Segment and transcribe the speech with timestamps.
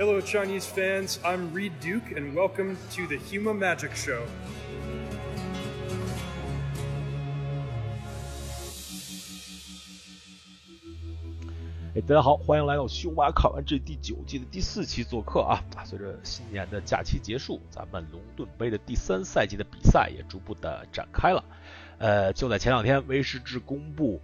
[0.00, 1.20] Hello, Chinese fans.
[1.22, 4.22] I'm Reed Duke, and welcome to the Huma Magic Show.
[11.94, 15.62] 哎，大家好，欢迎来到《修马看完这第九季的第四期做客啊！
[15.84, 21.44] 随着新年的假期结束，咱们龙盾杯的第三赛季的比赛也逐步的展开了。
[21.98, 24.18] 呃，就在前两天，威士忌公布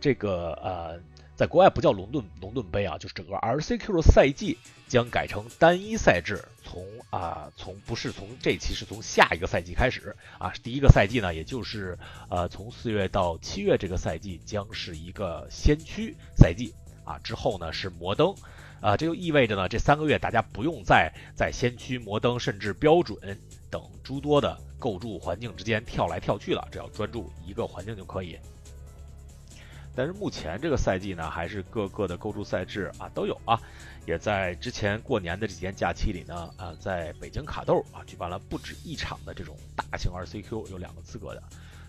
[0.00, 0.98] 这个呃，
[1.40, 11.98] 在国外不叫龙盾龙盾杯啊，就是整个 RCQ 的赛季将改成单一赛制，从啊从不是从这期是从下一个赛季开始啊，第一个赛季呢，也就是
[12.28, 16.74] 呃从四月到七月这个赛季将是一个先驱赛季。
[17.02, 18.34] 啊，之后呢是摩登，
[18.82, 23.18] 啊，这就意味着呢，这三个月大家不用再在先驱、摩登甚至标准
[23.70, 28.38] 等诸多的构筑环境之间跳来跳去了，只要专注一个环境就可以。
[29.94, 33.60] 但是目前这个赛季呢，还是各个的构筑赛制啊都有啊，
[34.06, 41.42] 也在之前过年的这几天假期里呢，啊，在北京卡豆啊举办了不止一场的这种大型 RCQ，有两个资格的。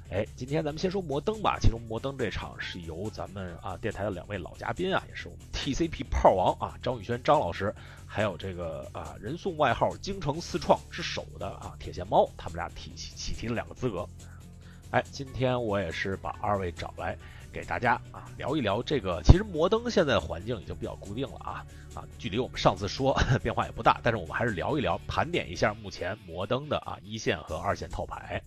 [0.09, 1.58] 哎，今天咱们先说摩登吧。
[1.62, 7.73] 其中摩登这场是由咱们啊电台的两位老嘉宾啊，也是我们 TCP 炮王啊张宇轩张老师，
[8.06, 14.06] 还有这个啊人送外号京城四创之首的啊铁线猫，他们俩提起提了两个资格。
[14.90, 17.18] 哎，今天我也是把二位找来
[17.52, 19.21] 给大家啊聊一聊这个。
[19.23, 28.41] 其实摩登现在环境已经比较固定了啊啊，距离我们上次说 变化也不大，但是我们还是聊一聊，盘点一下目前摩登的啊一线和二线套牌。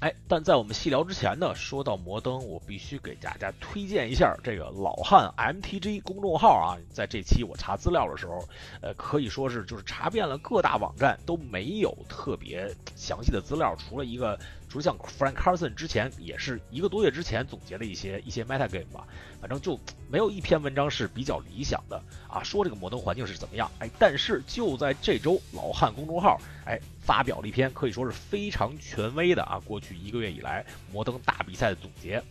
[0.00, 6.74] 哎，但在我们细聊之前呢，说到摩登，我必须给大家推荐一下这个老汉 MTG 公众号啊。
[6.92, 8.44] 在这期我查资料的时候，
[8.80, 14.38] 呃，可以说是就是查遍了各大网站都没有特别详细的资料，除了一个。
[14.72, 19.06] 除了像 Frank Carson 之前也是一个多月之前总结了一些一些 meta game 吧，
[19.38, 19.78] 反正就
[20.08, 32.22] 没有一篇文章是比较理想的啊，说这个摩登环境是怎么样，哎，但是就在这周，老汉公众号哎发表了一篇可以说是非常权威的啊，过去一个月以来摩登大比赛的总结。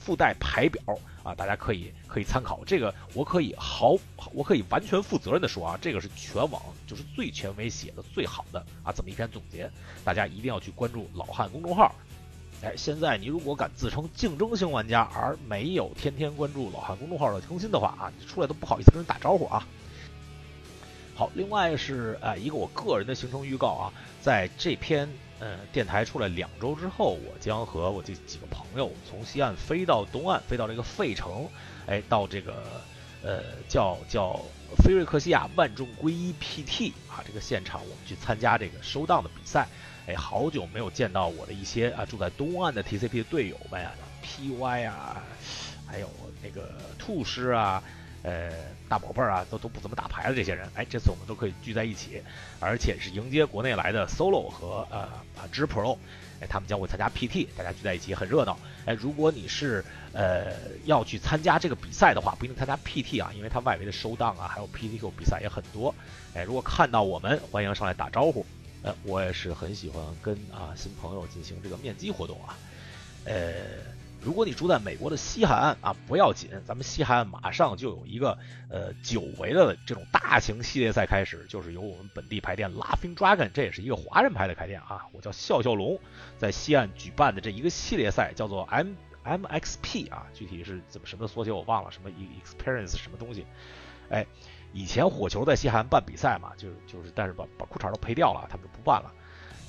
[0.00, 0.82] 附带排表
[1.22, 2.62] 啊，大家可以可以参考。
[2.66, 3.94] 这个我可以毫
[4.32, 9.70] 我可以完全负责任的说啊，这个是全网就是最权威写的最好的啊这么一篇总结，
[10.02, 11.94] 大家一定要去关注老汉公众号。
[12.62, 19.66] 哎，现在你如果敢自称竞争型玩家而没有天天关注老汉公众号的更新的话啊，你出来都不好意思跟人打招呼啊。
[21.14, 25.06] 好，另外是呃一个我个人的行程预告啊，在这篇。
[25.40, 31.48] 嗯，电台出来两周之后，我将和我这几个朋友从西岸飞到东岸，飞到这个费城，
[31.86, 32.62] 哎，到这个
[33.22, 34.38] 呃叫叫
[34.84, 39.66] 菲瑞克西亚万众归一 PT 啊这个现场，我们去参加这个收档的比赛。
[40.06, 45.22] 哎，好久没有见到我的一些啊住在东岸的 TCP 的队友们呀，PY 啊，
[45.86, 46.10] 还有
[46.42, 47.82] 那个兔师啊。
[48.22, 48.50] 呃，
[48.86, 52.22] 大宝贝儿啊，都都不怎么打牌的这些人，哎，这次我们都可以聚在一起，
[52.58, 54.98] 而且是迎接国内来的 Solo 和呃
[55.36, 55.96] 啊 G Pro，
[56.40, 58.58] 哎，他们将会参加 PT，大家聚在一起很热闹。
[58.84, 59.82] 哎，如果你是
[60.12, 60.52] 呃
[60.84, 65.94] 要去参加这个比赛的话，不一定参加 PT 啊，因为它外围的收档啊，还有 PTQ 比赛也很多。
[66.34, 68.44] 哎，如果看到我们，欢迎上来打招呼。
[68.82, 72.58] 呃，我也是很喜欢跟啊新朋友进行这个面基活动啊，
[73.24, 73.89] 呃。
[74.22, 78.36] 如果你住在美国的西海岸啊，不要紧，咱们西海岸马上就有一个
[78.68, 85.98] 呃久违的这种大型系列赛开始，就是由我们本地牌店 Laughing Dragon，这也是一个华人牌的牌店啊，我叫笑笑龙，
[86.36, 88.92] 在西岸举办的这一个系列赛叫做 M
[89.24, 93.46] MXP 啊，具体是怎么什么缩写我忘了，什么 Experience 什么东西，
[94.10, 94.26] 哎，
[94.74, 99.10] 以前火球在西海岸办比赛嘛，就就是但是把把裤衩都赔掉了，他们就不办了。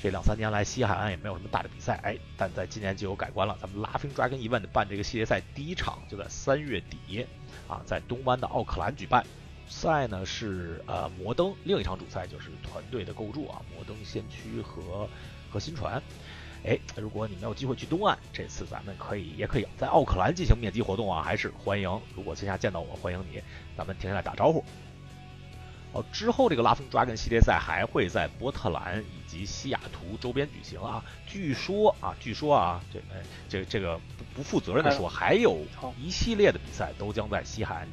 [0.02, 3.56] 这两三年来，西海岸也没有什么大的比赛，哎，但在今年就有改观了。
[3.62, 7.28] 咱们 Laughing Dragon Event 办这个系列赛，第一场就在三月底，
[7.68, 9.24] 啊，在东湾的奥克兰举办。
[9.70, 15.08] 赛呢是呃摩登，另一场主赛就是团队的构筑啊，摩登先驱和
[15.52, 16.02] 和新船。
[16.66, 22.02] 哎，如果你没有机会去东岸，这次咱们可以也可以在奥克兰进行面基活动啊，还是欢迎。
[22.16, 23.40] 如果线下见到我，欢迎你，
[23.78, 24.66] 咱们停下来打招呼。
[25.94, 31.04] 哦，之后这个 Laughing Dragon 系列赛还会在波特兰以及西雅图周边举行啊。
[31.28, 35.60] 据说啊，据说啊，这哎，这这个不不负责任的说，还有
[36.02, 37.88] 一系列的比赛都将在西海岸。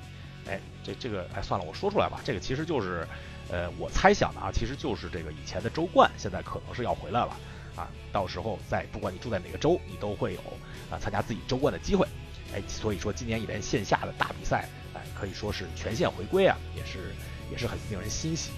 [0.47, 2.21] 哎，这这个哎，算了，我说出来吧。
[2.25, 3.07] 这个其实就是，
[3.51, 7.37] 呃，我猜想的啊，其实就是这个以前的州冠，现在可能是要回来了
[7.75, 7.89] 啊。
[8.13, 10.41] 到时候在不管你住在哪个州，你都会有
[10.89, 12.07] 啊参加自己州冠的机会。
[12.55, 17.13] 哎，所以说今年一连线下的大比赛，哎，可以说是全线回归啊，也是。
[17.51, 18.53] 也是很令人欣喜。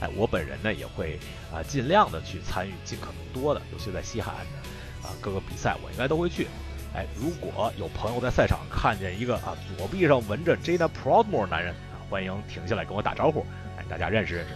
[0.00, 1.18] 哎，我本人呢也会
[1.52, 6.48] 啊尽量的去参与尽可能多的，尤其在西海岸的啊各个比赛，我应该都会去。
[6.94, 13.44] 哎，如果有朋友在赛场看见一个啊左臂上纹着 Jada Proudmore 男人啊，欢迎停下来跟我打招呼，
[13.76, 14.54] 哎，大家认识认识。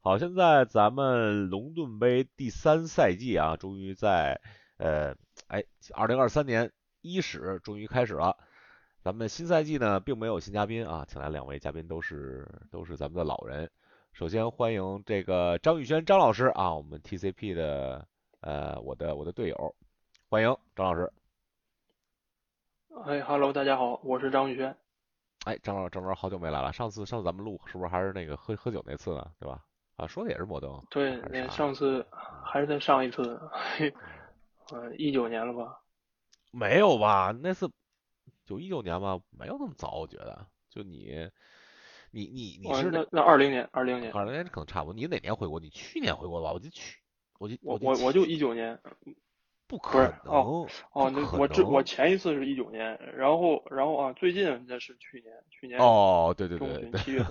[0.00, 4.40] 好，现在咱们龙盾杯第三赛季啊，终于在
[4.78, 5.14] 呃，
[5.48, 5.64] 哎，
[5.94, 6.70] 二零二三年
[7.06, 8.36] 伊始终于开始了。
[9.00, 13.70] 咱们新赛季呢，并没有新嘉宾啊，请来两位嘉宾都是都是咱们的老人。
[14.12, 18.08] 首先欢迎这个张宇轩张老师啊，我们 TCP 的
[18.40, 19.76] 呃我的我的队友，
[20.28, 21.12] 欢迎张老师。
[23.04, 24.76] 哎哈喽，大家好，我是张宇轩。
[25.44, 29.30] 哎，张老张老师好久没来了，上次上次咱们录是不是还是那个喝喝酒那次呢？
[29.38, 29.62] 对吧？
[29.96, 30.82] 啊，说的也是摩登。
[30.90, 32.04] 对，那上次
[32.42, 33.40] 还是在上一次，
[34.72, 35.78] 呃，一九年了吧？
[36.56, 37.36] 没有吧？
[37.42, 37.70] 那次
[38.44, 40.46] 就一九年吧，没有那么早，我觉得。
[40.70, 41.30] 就你，
[42.10, 44.94] 你你你是那那二零年，二零年，二零年可能差不多。
[44.94, 45.60] 你哪年回国？
[45.60, 46.52] 你去年回国吧？
[46.52, 46.98] 我就去，
[47.38, 48.80] 我就我我我就一九年。
[49.66, 57.24] 不可能哦哦，那我这我前一次是一九年，然后然后啊，最近那是去年，去年哦，对对对对，七月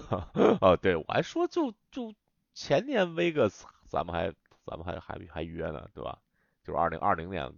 [0.62, 2.13] 哦，对我还说就就。
[2.57, 4.33] 前年 Vegas 咱们还
[4.66, 6.19] 咱们还还还约呢，对吧？
[6.63, 7.54] 就是二零二零年。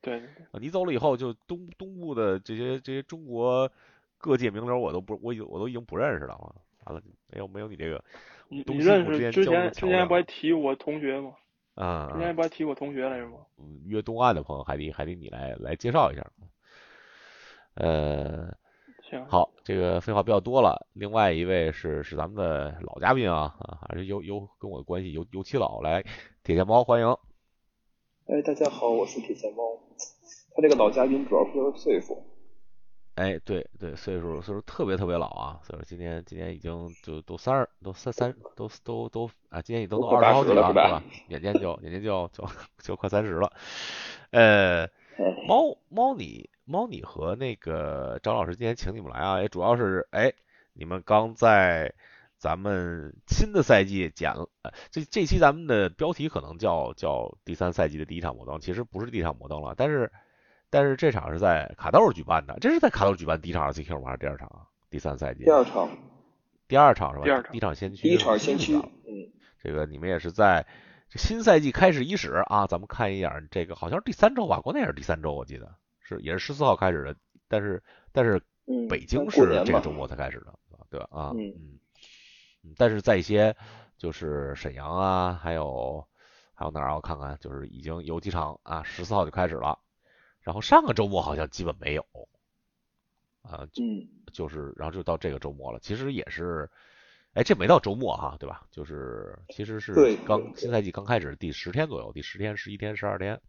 [0.00, 0.22] 对。
[0.60, 3.70] 你走了以后，就东东部的这些这些中国
[4.18, 6.36] 各界名流，我都不我已我都已经不认识了。
[6.84, 8.02] 完了，没有没有你这个。
[8.48, 11.32] 你你认识之前之前不还提我同学吗？
[11.74, 12.10] 啊。
[12.12, 13.38] 之前不还提我同学来着吗？
[13.58, 16.26] 嗯，约东岸的朋友还得还得你来来介绍一下。
[17.74, 18.54] 呃。
[19.02, 20.86] 行好，这个废话比较多了。
[20.92, 26.04] 另外一位是是咱们的老嘉宾啊啊，还是有有跟我的关系尤尤其老，来
[26.44, 27.08] 铁线猫欢迎。
[28.26, 29.64] 哎，大家好，我是铁线猫。
[30.54, 32.22] 他这个老嘉宾主要是因为岁数。
[33.16, 41.02] 哎，对对，岁数岁数特别特别老啊，所以说今年今年已经就都三十都三三都都都啊，今年已经都二十好几了是吧？
[41.28, 42.46] 眼见就眼见就就
[42.78, 43.52] 就快三十了。
[44.30, 44.86] 呃，
[45.46, 46.48] 猫猫你。
[46.64, 50.32] 猫，你和那个张老师今天请你们来啊，也主要是哎，
[50.72, 51.92] 你们刚在
[52.38, 54.48] 咱们新的赛季捡了，
[54.92, 60.12] 这这期咱们的标题可能叫叫第三赛季的第一场摩登，其实不是第一场摩登了，但是
[60.70, 64.06] 但是这场是在卡豆举办的，这是在卡豆举办第一场 RCQ 吗？
[64.06, 64.66] 还是第二场啊？
[64.88, 65.44] 第三赛季？
[65.44, 65.88] 第二场，
[66.68, 67.24] 第二场是吧？
[67.24, 69.30] 第二场，第一场先驱，第一场先驱，嗯，
[69.62, 70.66] 这个你们也是在
[71.16, 75.74] 新赛季开始伊始啊，咱们看一眼这个好像是第三周吧，国内也是第三周，我记得。
[76.02, 77.16] 是也是十四号开始的，
[77.46, 77.80] 但是
[78.12, 78.40] 但是
[78.88, 80.52] 北京是这个周末才开始的，
[80.90, 81.06] 对吧？
[81.10, 81.54] 啊，嗯
[82.64, 83.54] 嗯，但是在一些
[83.96, 86.04] 就是沈阳啊，还有
[86.52, 89.78] 还有哪儿我看看，就是已经有几场啊，十四号就开始了，
[90.42, 92.04] 然后上个周末好像基本没有，
[93.42, 93.82] 啊，就，
[94.32, 96.70] 就是然后就到这个周末了，其实也是，
[97.34, 98.66] 哎，这没到周末哈，对吧？
[98.70, 99.94] 就是其实是
[100.26, 103.40] 刚新赛季刚开始第十天左右，第十天、十一天、十二天。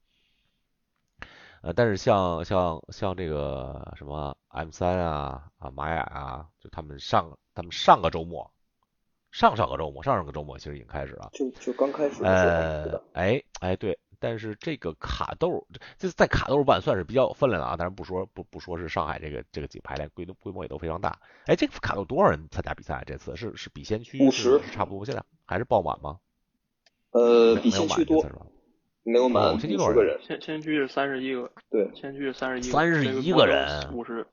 [1.62, 8.52] 呃，但是像像像这个什么 M 三啊啊玛雅啊，就他们上他们上个周末，
[9.32, 12.24] 上上个周末，上上个周末其实已经开始了，就就刚开始。
[12.24, 21.20] 呃，哎哎对，但是这个卡豆，这在卡豆办算是比较有分量的啊，当然不说不不说是上海这个这个几排练规规模也都非常大。
[21.48, 23.04] 哎，这个卡豆多少人参加比赛？
[23.08, 26.20] 这次是是比先驱五十差不多，现在还是爆满吗？
[27.10, 28.24] 呃，比先驱多。
[29.04, 34.28] 没有满五十个人，先先驱是三十一个，对，先驱是三十一，三十一个人，五十，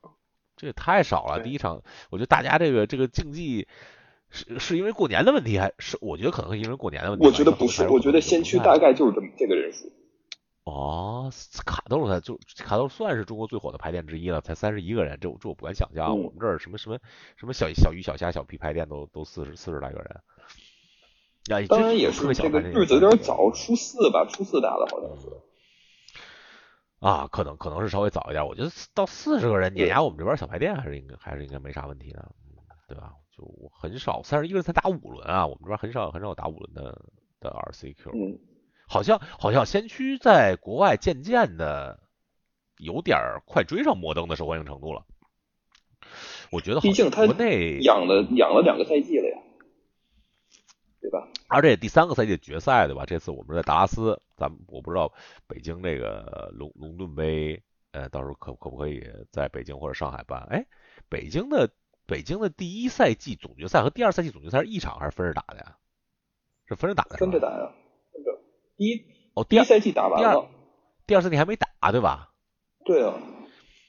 [0.55, 1.41] 这也太少了。
[1.41, 3.67] 第一场，我觉得大家这个这个竞技
[4.29, 7.25] 是是因为过年的问题，还是我觉得可能是因为过年的问题。
[7.25, 9.91] 我觉得不是，我觉得先驱大概就是这么这个人数。
[10.65, 11.31] 哦，
[11.65, 16.15] 卡豆才就卡豆算是中国最火的排店之一了，才三十一个人，这这我不敢想象。
[16.19, 16.99] 我们这儿什么什么
[17.37, 21.67] 什么小小鱼小虾小皮排店都都四十四十来个人。
[21.67, 25.27] 当然也是这个日子有点早，初四吧，初四打的好像是。
[26.99, 28.45] 啊，可能可能是稍微早一点。
[28.45, 32.29] 我觉得到四十个人碾压我们这边小排店还是应该还是应该没啥问题的，
[32.87, 33.13] 对吧？
[33.39, 37.01] 就很少三十一个人才打五轮啊，我们这边很少很少打五轮的
[37.39, 38.11] 的 RCQ。
[38.13, 38.37] 嗯。
[38.87, 41.99] 好像好像先驱在国外渐渐的
[42.77, 45.05] 有点快追上摩登的受欢迎程度了。
[46.51, 49.37] 我觉得毕竟他国内养了养了两个赛季了呀。
[51.01, 51.29] 对吧？
[51.47, 53.05] 而且第三个赛季决赛，对吧？
[53.05, 55.13] 这次我们在达拉斯，咱们我不知道
[55.47, 60.45] 北京这个龙龙盾杯，呃，到时候可可不可以在北京或者上海办？
[60.49, 60.65] 哎，
[61.07, 61.71] 北京的
[62.09, 65.77] 北京的第一赛季总决赛和第二赛季总决赛是一场还是分着打的呀？
[66.67, 67.17] 是分着打的。
[67.17, 67.71] 分着打呀，
[68.11, 68.41] 分着。
[68.75, 70.49] 第一哦，第一赛季打完了，
[71.05, 72.33] 第二赛季还没打，对吧？
[72.83, 73.13] 对啊。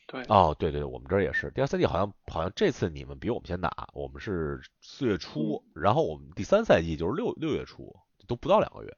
[0.07, 1.51] 对哦，对对对，我们这儿也是。
[1.53, 7.97] 第二赛季好像好像这次你们比我们先打，我们是四月初，然后我们第三赛季就是六六月初，
[8.27, 8.97] 都不到两个月。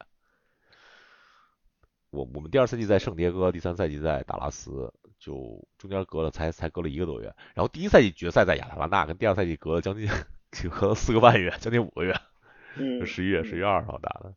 [2.09, 7.33] 我我们第二赛季在圣迭戈，第三赛季在达拉斯，就中间隔了才才隔了一个多月。
[7.55, 10.09] 然后第一赛季决赛在亚特兰大，跟第二赛季隔了将近
[10.69, 12.12] 隔了四个半月，将近五个月，
[12.75, 14.35] 嗯，十一月十一月二号打的。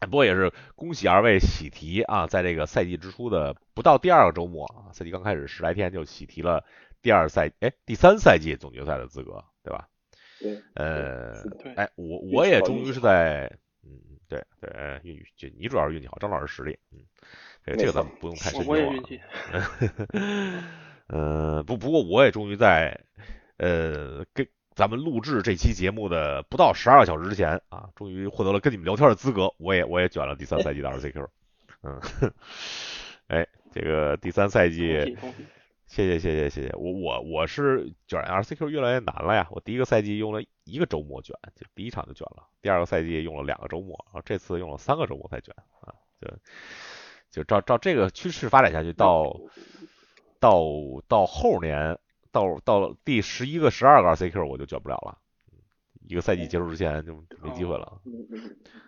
[0.00, 6.64] 不过也是恭喜二位喜提啊，在这个赛季之初的不到第二个周末啊，赛季刚开始十来天就喜提了
[7.00, 9.88] 第二赛哎第三赛季总决赛的资格，对吧？
[10.40, 11.42] 对，呃，
[11.76, 13.50] 哎，我我也终于是在，
[13.82, 16.98] 嗯，对对，运就你主要是运气好，张老师实力，嗯，
[17.64, 19.20] 这个咱们不用太深究我也运气，
[21.08, 22.98] 呃，不不过我也终于在，
[23.56, 31.26] 呃，跟咱们录制这期节目的不到十二个小时之前啊，终于获得了跟你们聊天的资格，我也我也卷了第三赛季的 RCQ，
[31.82, 32.00] 嗯，
[33.28, 35.16] 哎，这个第三赛季。
[35.86, 39.46] 谢谢谢谢谢谢我我我是卷 RCQ 越来越难了呀！
[39.50, 45.94] 我第一个赛季用了一个周末卷，就第一场就卷了；第二个赛季用了两个周末，然后这次用了三个周末才卷啊！
[46.20, 46.26] 就
[47.34, 49.40] 就照照这个趋势发展下去，到
[50.38, 50.62] 到
[51.08, 51.98] 到后年
[52.30, 55.18] 到到第十一个、十二个 RCQ 我就卷不了了，
[56.08, 57.12] 一个赛季结束之前就
[57.42, 58.00] 没机会了。
[58.04, 58.14] 您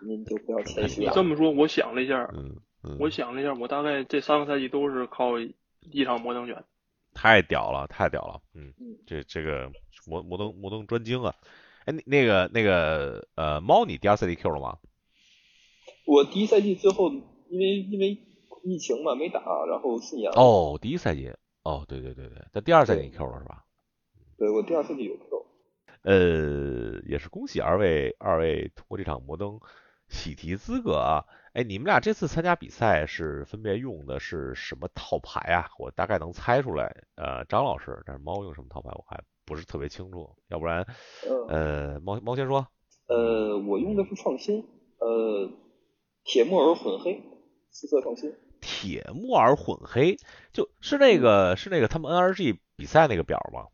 [0.06, 1.12] 您就不要谦虚了。
[1.12, 6.62] 这么说，我想了一下，嗯嗯，我想了一下，我大概这三个赛季都是靠一场摩登卷。
[7.14, 8.72] 太屌了，太屌了，嗯，
[9.06, 9.72] 这这个
[10.06, 11.34] 摩摩登摩登专精啊，
[11.86, 14.78] 哎，那个那个呃，猫，你第二赛季 Q 了吗？
[16.04, 17.10] 我第一赛季最后
[17.48, 18.18] 因为因为
[18.68, 20.32] 疫情嘛没打，然后顺延。
[20.32, 21.32] 哦，第一赛季，
[21.62, 23.64] 哦，对对对对，那第二赛季你 Q 了是吧？
[24.36, 25.46] 对，我第二赛季有 Q。
[26.02, 29.60] 呃，也是恭喜二位二位通过这场摩登
[30.08, 31.24] 喜提资格啊。
[31.52, 35.70] 哎，你们俩这次参加比赛是分别用的是什么套牌啊？
[35.78, 37.04] 我大概能猜出来。
[37.14, 40.28] 呃，张老师，但是猫用什么套牌我还不是特别清楚。
[40.48, 40.86] 要不然，
[41.48, 42.66] 呃，猫猫先说。
[43.08, 44.64] 呃，我用的是创新，
[44.98, 45.50] 呃，
[46.24, 47.22] 铁木尔混黑，
[47.70, 48.34] 四色创新。
[48.60, 50.16] 铁木耳混黑，
[50.52, 53.66] 就是那个是那个他们 NRG 比赛那个表吗？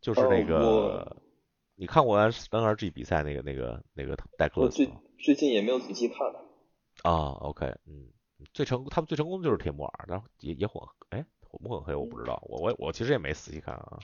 [0.00, 1.16] 就是那个，
[1.76, 5.00] 你看过 NRG 比赛那个那个那个戴克斯吗？
[5.18, 6.18] 最近也没有仔细看
[7.02, 8.08] 啊，OK，嗯，
[8.52, 14.00] 最成他们最成功的就是铁木尔，然后也也混，哎，混不混黑我不知道，我我我其实也没仔细看啊，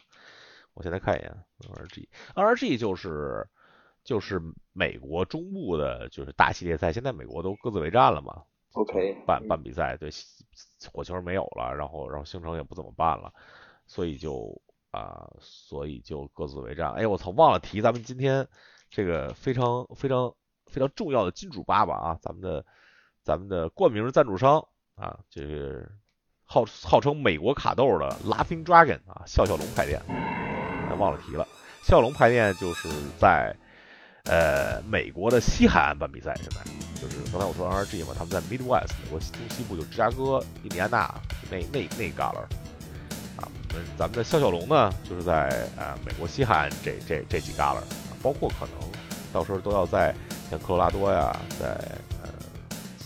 [0.74, 1.36] 我现在看一眼
[1.68, 3.48] NRG，NRG 就是
[4.04, 4.40] 就是
[4.72, 8.44] 美国中部的，就是大系列赛，现在美国都各自为战了嘛
[8.78, 10.10] ，OK，办办比赛，对，
[10.92, 13.32] 火球没有了，然后然后星城也不怎么办了，
[13.86, 18.46] 所以就啊，所以就各自为战，哎，我操，忘了提咱们今天
[18.88, 20.32] 这个非常非常。
[20.70, 22.62] 非常重要的金主爸爸啊，咱们的
[23.22, 24.62] 咱们的冠名赞助商
[24.96, 25.82] 啊，这个
[26.44, 29.98] 号号称美国卡豆的 Laughing Dragon 啊，笑笑龙派店，
[30.98, 31.48] 忘了提了，
[31.82, 32.86] 笑笑龙牌店就是
[33.18, 33.56] 在
[34.28, 36.60] 呃美国的西海岸办比赛，现在
[37.00, 41.12] 就是刚才我说 NRG 嘛，他们在 Midwest 美国中西部，就芝加哥、印第安纳
[41.50, 42.36] 那那那旮旯
[43.36, 43.48] 啊，
[43.96, 47.80] 咱们的肖小龙呢，就是在啊美国西海岸这这这几旮旯，
[48.22, 48.88] 包括可能
[49.32, 50.14] 到时候都要在。
[50.50, 51.30] 像科罗拉多呀，
[51.60, 51.66] 在
[52.22, 52.30] 呃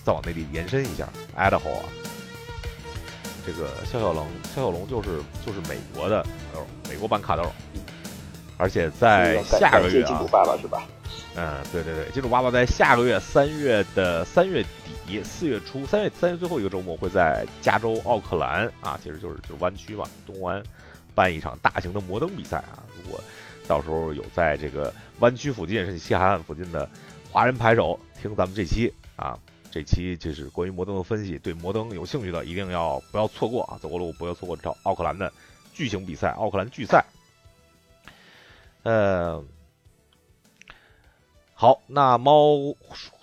[0.05, 1.83] 再往内地延伸一下，Idaho 啊，
[3.45, 4.25] 这个肖小龙，
[4.55, 6.23] 肖小龙就是就是美国的
[6.55, 7.43] 豆，美国版卡豆，
[8.57, 10.85] 而且在下个月啊，金主爸爸是吧？
[11.35, 14.65] 嗯，对对对，金主爸爸在下个月三月的三月
[15.07, 20.63] 底四月初，三月三月最后一个周末会在加州奥克兰啊，其实就是就湾区嘛，东湾
[21.15, 23.21] 办一场大型的摩登比赛啊，如果
[23.67, 26.89] 到时候有在这个湾区附近甚至西海岸附近的。
[27.31, 29.39] 华人牌手，听咱们这期啊，
[29.71, 35.33] 这期就是关于摩登的分析，对摩登有兴趣的一定要不要错过啊，走过路不要错过这奥克兰的
[35.73, 37.03] 巨型比赛，奥克兰巨赛。
[38.83, 39.43] 呃，
[41.63, 42.75] 好，那猫，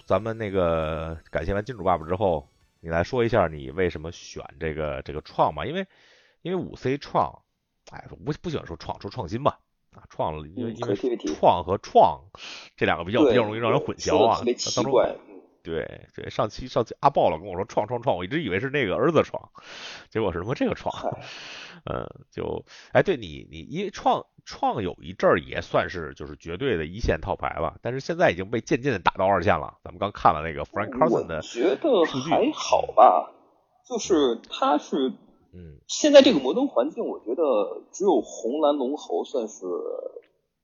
[0.05, 2.47] 咱们那个感谢完金主爸爸之后，
[2.79, 5.85] 你来说一下你为什么选这个这个创吧，因为
[6.41, 7.41] 因为五 C 创，
[7.91, 9.59] 哎，不不喜欢说创，说创新吧。
[9.91, 10.95] 啊，创了，因为因为
[11.35, 12.21] 创和创
[12.77, 14.39] 这两个比较比较容易让人混淆啊。
[14.73, 14.93] 当初
[15.61, 19.51] 对对，上期上期阿豹老跟我说创创创，我一直以为是那个儿子创，
[20.09, 20.95] 结果是什么这个创？
[21.83, 29.77] 嗯，就哎，对你你一创创有一阵儿也算是就是绝对的一线套牌吧，但是现在已经被渐渐的打到二线了。
[29.83, 33.31] 咱们刚看了那个 Frank Carson 的觉得还好吧，
[33.87, 35.13] 就是他是。
[35.51, 39.65] 嗯，现在这个摩登环境，我觉得只有红蓝龙猴算是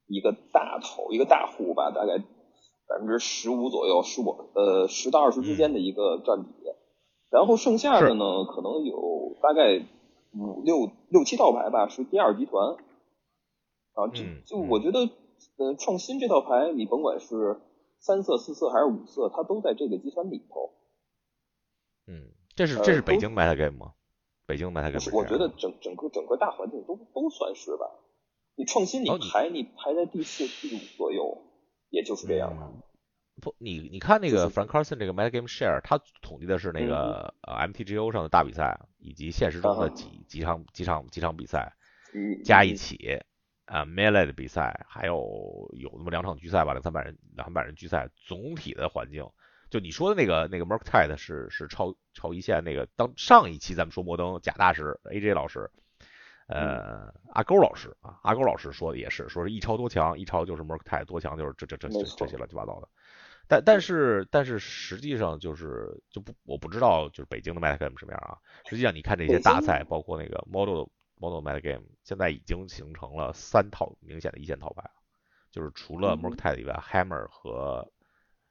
[0.07, 6.49] 一个大头，一个大户吧，大概百分之十五左右，十五呃十到二十之间的一个占比。
[7.31, 9.83] 然后剩下的呢，可能有大概
[10.37, 12.75] 五六六七套牌吧，是第二集团。
[13.95, 14.99] 啊，这就我觉得，
[15.57, 17.59] 呃，创新这套牌，你甭管是
[17.99, 20.73] 三色、四色还是五色，它都在这个集团里头。
[22.07, 23.93] 嗯，这是这是北京 meta game 吗？
[24.45, 25.17] 北京 meta game？
[25.17, 27.89] 我觉得整整个整个大环境都都算是吧。
[28.57, 31.41] 你创新你排你排在第四第五左右，
[31.89, 32.71] 也就是这样了。
[33.41, 41.75] 不，你你看那个 Frank Carson 这个 Meta Game Share，他统计的是那个呃 MTGO 上的大比赛以及现实中的几几场几场几场比赛
[42.45, 43.21] 加一起
[43.65, 49.27] 啊 Melee 的比赛，还有有那么两场决赛吧，两三百人两三百人决赛，总体的环境，
[49.69, 55.69] 就你说的那个那个 Merktide 是是超超一线那个，当上一期咱们说摩登贾大师 AJ 老师。
[56.48, 62.88] 呃，阿勾老师啊，阿勾老师说的也是，说是一超多强，一超就是 m e t i 多强就是这这这这这些乱七八糟的。
[63.48, 68.38] 但但是但是实际上就是就不我不知道就是北京的 Meta Game 什么样啊。
[68.69, 70.86] 实际上你看这些大赛，包括那个 Model
[71.17, 74.89] Model Meta Game，现在已经形成了三套明显的一线套牌，
[75.51, 77.91] 就是除了 m e r k t i 以外，Hammer 和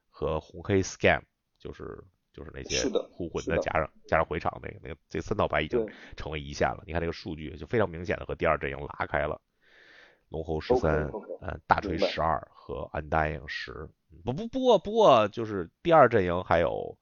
[0.09, 1.21] 和红黑 Scam
[1.59, 2.03] 就是。
[2.35, 6.83] 就是那些互混的加上加上回场那个那个这三套牌已经成为一线了。
[6.85, 9.39] 你看这个数据就非常明显的和第二阵营拉开了。
[10.27, 13.87] 龙猴十三，嗯，大锤十二和 Undying 十。
[14.25, 16.97] 不不不过不过就是第二阵营还有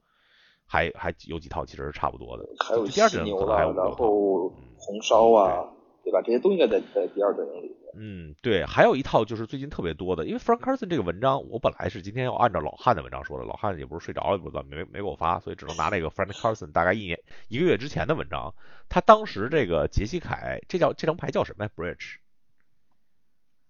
[0.66, 2.44] 还还有几套其实是差不多的。
[2.58, 5.68] 还有第二阵营可能还有然后红烧啊，
[6.02, 6.20] 对吧？
[6.22, 7.76] 这些都应该在在第二阵营里。
[7.96, 18.52] 嗯，对，还有一套就是最近特别多的，因为 Frank Carson 这个文章，我本来是今天要按照老汉的文章说的，老汉也不是睡着了，不知道没没给我发，所以只能拿那个 Frank Carson 大概一年一个月之前的文章。
[18.88, 22.16] 他当时这个杰西凯，这叫这张牌叫什么呀？Bridge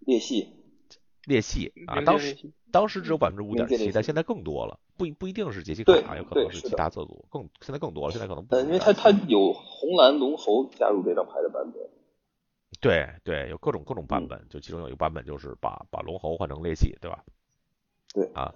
[0.01, 0.49] 裂隙，
[1.27, 2.37] 裂隙啊，当时
[2.71, 8.47] 当时只有百分之五点七，但现在更多了，不不一定是杰西卡，有可能是其他色组，更现在更多了，现在可能。
[8.51, 11.83] 呃，因为它它有红蓝龙猴加入这张牌的版本。
[12.81, 17.25] 对对，有各种各种版本，就其中有一个版本就是把把龙猴换成裂隙，对吧？
[18.13, 18.55] 对啊，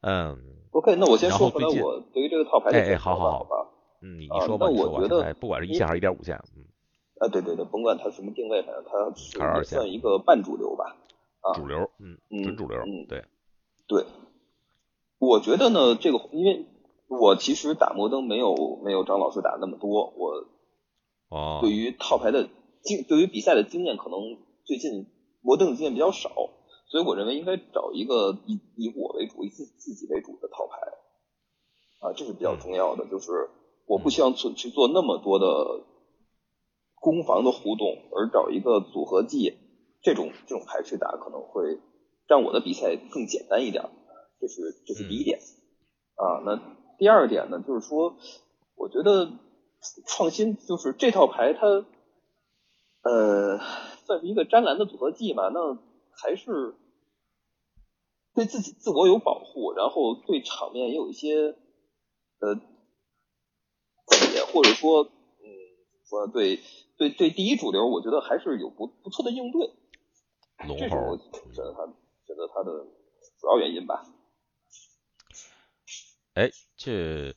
[0.00, 0.38] 嗯。
[0.72, 3.70] OK，那我先说回来，我对于这个套牌，哎哎，好好好吧。
[4.02, 6.64] 嗯，你你说吧，我觉得不管是一线还是一点五线，嗯。
[7.20, 10.96] 啊，对对对，甭管它什么定位，反正它是算一个半主流吧。
[11.44, 13.24] 啊，主流，嗯，准主流，嗯，对。
[13.86, 14.04] 对，
[15.18, 16.66] 我觉得呢，这个因为
[17.08, 20.46] 我其实打摩登没有没有张老师打那么多，我
[21.28, 22.48] 哦，对于套牌的。
[22.84, 24.20] 经对于比赛的经验，可能
[24.66, 25.06] 最近
[25.40, 26.28] 摩登的经验比较少，
[26.86, 30.76] 所以我认为应该找一个以以我为主、以自自己为主的套牌，
[32.06, 33.06] 啊，这是比较重要的。
[33.06, 33.48] 就是
[33.86, 35.82] 我不希望去去做那么多的
[36.96, 39.56] 攻防的互动，而找一个组合技
[40.04, 41.80] 这种这种牌去打，可能会
[42.28, 43.82] 让我的比赛更简单一点。
[44.38, 45.40] 这是这是第一点。
[46.14, 46.60] 啊，那
[46.98, 48.16] 第二点呢，就是说，
[48.76, 49.32] 我觉得
[50.06, 51.84] 创新就是这套牌它。
[53.06, 53.58] 呃，
[54.06, 55.50] 算是一个粘蓝的组合技嘛？
[55.50, 55.74] 那
[56.22, 56.74] 还是
[58.34, 61.54] 对自己自我有保护，然后对场面也有一些
[62.40, 62.54] 呃
[64.06, 65.44] 解，或者说嗯，
[66.08, 66.60] 说对
[66.96, 69.70] 对对第一主流，我觉得还是有不不错的应对。
[70.58, 71.86] 这是我选择他
[72.26, 72.70] 觉得他的
[73.38, 74.04] 主要原因吧。
[76.34, 77.34] 哎，这。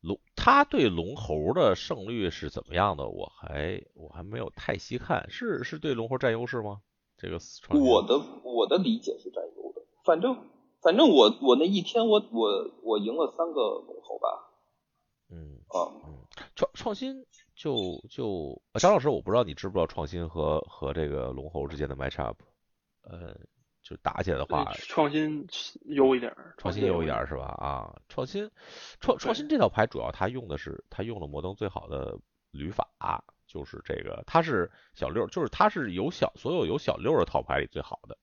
[0.00, 3.06] 龙，他对龙猴的胜率是怎么样的？
[3.06, 6.82] 我还我还没有太细看，是是对龙猴占优势吗？
[7.16, 7.38] 这个
[7.78, 14.50] 我的我的理解是占优的，反正反正我我那一天我我我赢了三个龙猴吧。
[15.30, 16.21] 嗯啊嗯，
[16.82, 22.42] 创创新就就张老师，我不知道你知不知道创新和和这个龙猴之间的 match up，
[23.02, 23.34] 呃。
[23.84, 25.44] 就打起来的话，创新
[25.86, 27.46] 优一点，创新优一点是吧？
[27.58, 28.48] 啊，创新
[29.00, 32.16] 创创新这套牌主要它用的是它用了摩登最好的
[32.52, 32.86] 旅法，
[33.44, 38.16] 就是这个它是小六，就是它是有小所有有小六的套牌里最好的，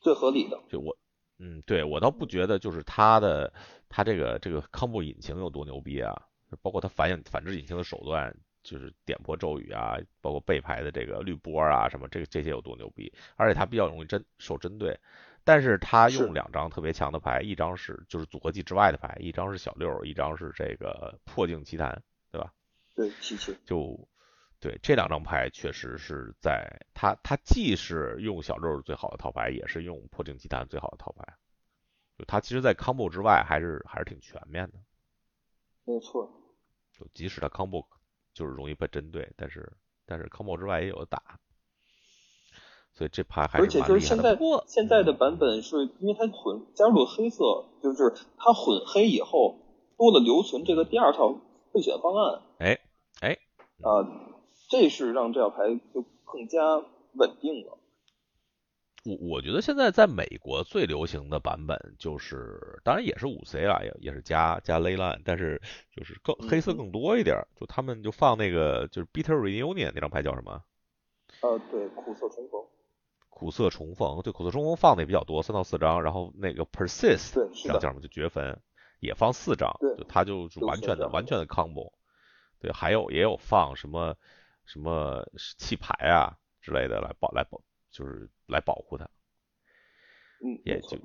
[0.00, 0.58] 最合理的。
[0.70, 0.96] 就我
[1.38, 3.52] 嗯，对我倒不觉得就是它的
[3.90, 6.22] 它这个这个 combo 引擎有多牛逼啊，
[6.62, 8.34] 包括他反引反制引擎的手段。
[8.64, 13.12] 就是点破咒语啊，包括背牌的这个绿波啊，什么这个这些有多牛逼？
[13.36, 14.98] 而且他比较容易针受针对，
[15.44, 22.54] 但是他用两张特别强的牌，一张是就是组合技之外的牌，一张是小六，一张是这个破镜奇谭，对吧？
[22.94, 23.54] 对，奇奇。
[23.66, 24.08] 就
[24.60, 31.34] 对这两张牌确实是在他他既是用小六最好的套牌，也是用破镜奇谭最好的套牌，
[32.16, 34.78] 就他其实，在 combo 之外还是还是挺全面的。
[35.84, 36.40] 没错。
[36.98, 37.84] 就即使他 combo。
[38.36, 39.72] 就是容易被针对，但是
[40.04, 41.38] 但是 combo 之外也有的打，
[42.92, 49.60] 所以这牌还是而且就是现在现在的版本是因为它混加入了黑色，就是它混黑以后
[49.96, 51.38] 多了留存这个第二套
[51.72, 52.42] 备选方案。
[52.58, 52.80] 哎
[53.20, 53.38] 哎
[53.82, 54.02] 啊，
[54.68, 56.78] 这是让这套牌就更加
[57.12, 57.78] 稳定了。
[59.04, 65.60] 我我觉得现在在美国最流行的版本就是，当然也是五 C 啊，也也是加加 Leyline，但是
[65.94, 70.62] 就是更黑色更多一点，就他们就放那个就是 Bitter Reunion 那张牌叫什么？
[71.42, 72.64] 呃，对，苦涩重逢。
[73.28, 77.34] 苦涩重逢，对，苦涩重逢放的也比较多，三到四张，然后那个 Persist，
[77.66, 78.00] 叫叫什么？
[78.00, 78.62] 就绝坟
[79.00, 81.92] 也放四张，对，它就是完全的完全的 combo。
[82.60, 84.16] 对，还有也有放什么
[84.64, 87.60] 什么弃牌啊之类的来保来保，
[87.94, 89.08] 就是来保护它。
[90.42, 90.98] 嗯，也就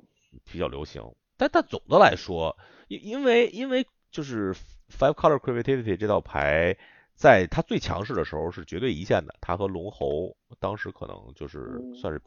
[0.50, 1.00] 比较流行。
[1.36, 4.52] 但但总的来说，因因为因为就是
[4.90, 6.76] Five Color Creativity 这套牌。
[7.20, 12.22] 在它最强势的时候是绝对一线的，它和龙猴当时可能就是算是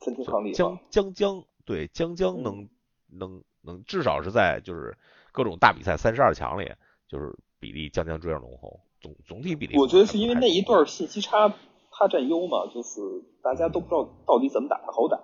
[0.54, 2.70] 将将将对将将能
[3.08, 4.96] 能能至少是在就是
[5.32, 6.72] 各种大比赛三十二强里，
[7.08, 9.76] 就是比例将将追上龙猴，总总体比例。
[9.80, 11.52] 我觉得是因为那一段信息差
[11.94, 13.00] 怕占优嘛，就是
[13.42, 15.20] 大家都不知道到底怎么打好打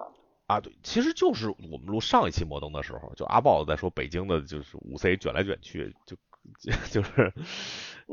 [0.47, 0.61] 啊。
[0.61, 6.15] 对，其实就是我们录上一期摩登的时候，就阿豹在说北京的就是五 C 卷来卷去就。
[6.89, 7.33] 就是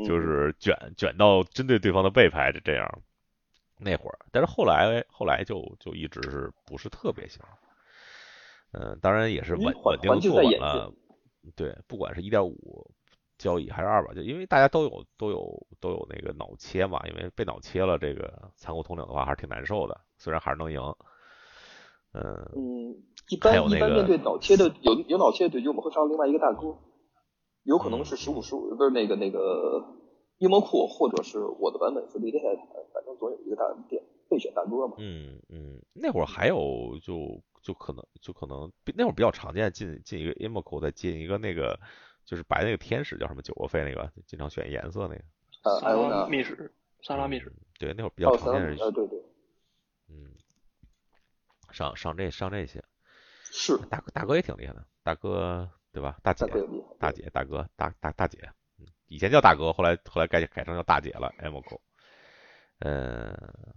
[0.04, 3.00] 就是卷卷到针对对方的背牌这这样，
[3.78, 7.40] 那会儿，但是后来后来就就一直是不是特别行，
[8.72, 10.92] 嗯，当然也是稳稳定坐稳了，
[11.54, 12.90] 对，不管是一点五
[13.38, 20.80] 交易还是二百，就因为大家都有都有都有那个脑切嘛，因为被脑切了这个残酷统领的话还是挺难受的，虽然还是能赢，
[22.12, 22.22] 嗯
[22.56, 22.96] 嗯，
[23.28, 26.78] 一般一般面对脑切的有有脑切的对局，我们会上另外一个大哥。
[27.62, 29.84] 有可能是十五十五，不是那个那个
[30.38, 32.60] 阴谋库，或者是我的版本是离得太远，
[32.94, 34.94] 反正总有一个大点备选大哥嘛。
[34.98, 41.76] 嗯嗯，那会儿还有就就可能就可能那会儿比较常见进进一个阴谋库，再进一个那个
[42.26, 45.24] 就是白那个天使叫什么九个费那个，经常选颜色那个。
[45.62, 46.70] 呃，萨拉密使，
[47.02, 47.50] 萨拉密使。
[47.78, 48.76] 对，那会儿比较常见是。
[48.90, 49.18] 对对。
[50.10, 50.30] 嗯，
[51.70, 52.84] 上上这上这些。
[53.44, 53.78] 是。
[53.88, 55.70] 大哥大哥也挺厉害的，大哥。
[55.92, 56.44] 对吧，大姐、
[56.98, 58.50] 大姐、大哥、大大大姐，
[59.06, 61.32] 以前叫大哥，后来后来改改成叫大姐了。
[61.38, 61.62] M o
[62.80, 63.34] 呃，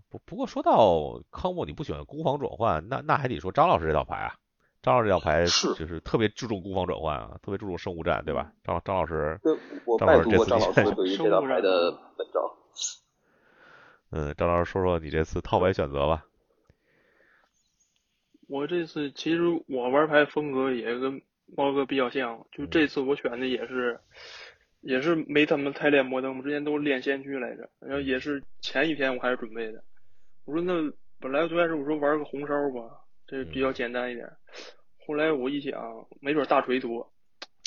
[0.10, 4.36] 不不过说到康莫，你不喜欢攻防转换，那那还得说张老师这套牌啊。
[4.82, 8.52] 张老师这套牌是就是特别注重攻防转换啊，特别注重生物战，对吧？
[8.64, 12.44] 张张老师，对，我拜读过张老师对于这套牌的文章。
[14.12, 16.26] 嗯，张老师说说你这次套牌选择吧。
[18.48, 21.22] 我这次其实我玩牌风格也跟。
[21.58, 24.00] 猫哥比较像，就这次我选的也是，
[24.82, 27.68] 也是没怎么太练摩登，我之前都是练先驱来着。
[27.80, 29.84] 然后也是前一天我还是准备的，
[30.46, 30.74] 我说那
[31.20, 32.99] 本来最开始我说玩个红烧吧，
[33.30, 34.28] 这比较简单一点。
[35.06, 37.12] 后来我一想，没准大锤多，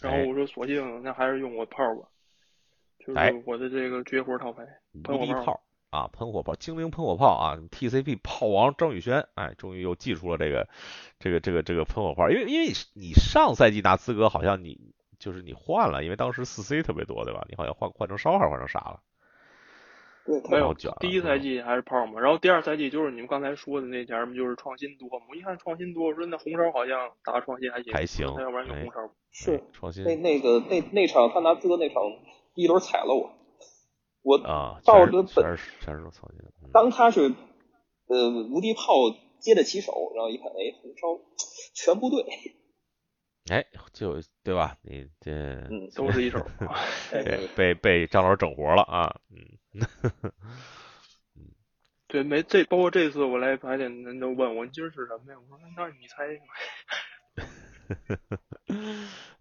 [0.03, 2.09] 然后我说索性那还是用我炮吧，
[2.99, 4.67] 就是我的这个绝活套牌
[5.05, 5.61] 喷火炮。
[5.91, 10.67] 啊，喷火炮，精灵喷火炮啊！TCP 炮王张宇轩，哎，终于又祭出了这个，
[11.19, 12.31] 这个，这个，这个喷火炮。
[12.31, 17.45] 因为，因为你上赛季拿资格，好像你就是你换了，因为当时四 C 特别多，对吧？
[17.51, 19.03] 你好像换换成烧还是换成啥了？
[20.25, 20.73] 对，没有。
[21.01, 25.27] 第一赛季还是泡沫，然后第二赛季就是你们刚才说的那前儿，就是创新多嘛。
[25.29, 28.27] 我一看创新多，我说那红烧好像打创新还行，还行。
[28.37, 30.05] 那要不然就红烧是创新。
[30.05, 32.03] 那那个那那场他拿资格那场，
[32.55, 33.33] 一轮踩了我。
[34.23, 36.71] 我啊，到的本全是草原。
[36.73, 37.35] 当他是
[38.07, 38.93] 呃无敌炮
[39.41, 41.21] 接得起手，然后一看，哎，红烧
[41.75, 42.25] 全部对，
[43.51, 44.77] 哎，就对吧？
[44.83, 46.39] 你这嗯都是一手，
[47.57, 49.81] 被被张老师整活了啊，嗯，嗯，
[52.09, 55.39] 对，没这包括这次我来排练，人都问我今儿是什么呀？
[55.49, 56.41] 我说那你猜。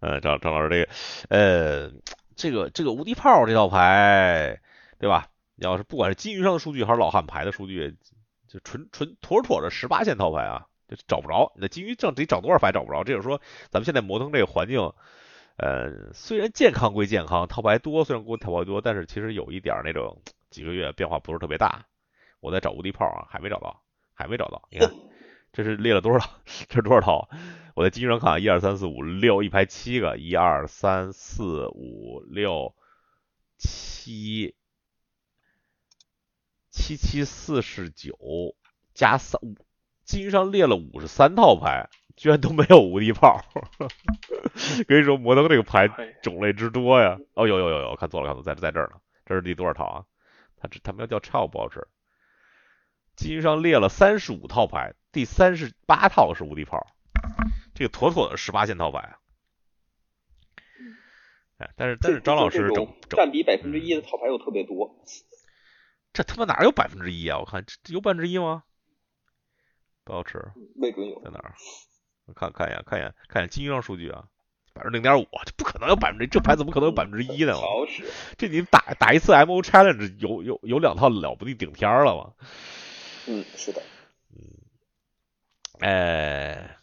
[0.00, 0.88] 呃，张张老师这个
[1.28, 1.92] 呃，
[2.36, 4.60] 这个这个无敌炮这套牌。
[4.98, 5.26] 对吧？
[5.56, 7.96] 要是不管是金鱼上的数据还是老汉牌的数据，
[8.46, 11.52] 就纯纯妥妥的十八线套牌啊，就找不着。
[11.56, 13.02] 那金鱼正得找多少牌找不着？
[13.02, 14.92] 这就是说，咱们现在摩登这个环境，
[15.56, 21.86] 呃，虽然健康归健康，套牌多，虽然归套牌多，但是其实有一点那种几个月变化不是特别大。
[22.40, 23.82] 我在找无敌炮啊，还没找到，
[24.14, 24.68] 还没找到。
[24.70, 24.90] 你看，
[25.52, 26.28] 这是列了多少？
[26.68, 27.28] 这是多少套？
[27.74, 32.74] 我在金鱼上看，一二三四五六，一排七个，一二三四五六
[33.58, 34.54] 七。
[36.70, 38.16] 七七四十九
[38.94, 39.54] 加三五，
[40.04, 43.40] 金鱼上列了五十三套牌，居然都没有无敌炮。
[44.86, 45.88] 跟你说，摩登这个牌
[46.22, 47.18] 种类之多呀！
[47.34, 49.00] 哦，有有有有，看错了看错，在在这儿呢。
[49.24, 50.04] 这是第多少套啊？
[50.56, 51.86] 他这他们要叫超不好吃。
[53.16, 56.86] 金鱼上列了三十五套牌，第三十八套是无敌炮，
[57.74, 59.16] 这个妥妥的十八线套牌。
[61.58, 65.04] 哎，但是但是张老师整占比百分之一的套牌又特别多。
[66.12, 67.38] 这他妈哪有百分之一啊？
[67.38, 68.64] 我看这有百分之一吗？
[70.04, 71.54] 不好吃，没准有在哪儿？
[72.26, 74.24] 我看看一眼，看一眼，看一眼经销商数据啊，
[74.72, 77.54] 百分之零点五，这不可能有百分之，这牌怎么可能有百分之一呢？
[77.54, 78.04] 好使，
[78.38, 82.32] 这你打打一次 M O Challenge 有有有两套了不地顶天了吗？
[83.26, 83.82] 嗯，是的，
[84.34, 84.42] 嗯，
[85.80, 86.78] 哎，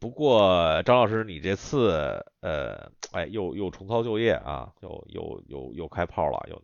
[0.00, 6.62] 不过张老师，你这次呃，哎，又又重操旧业啊，又又又又开炮了，又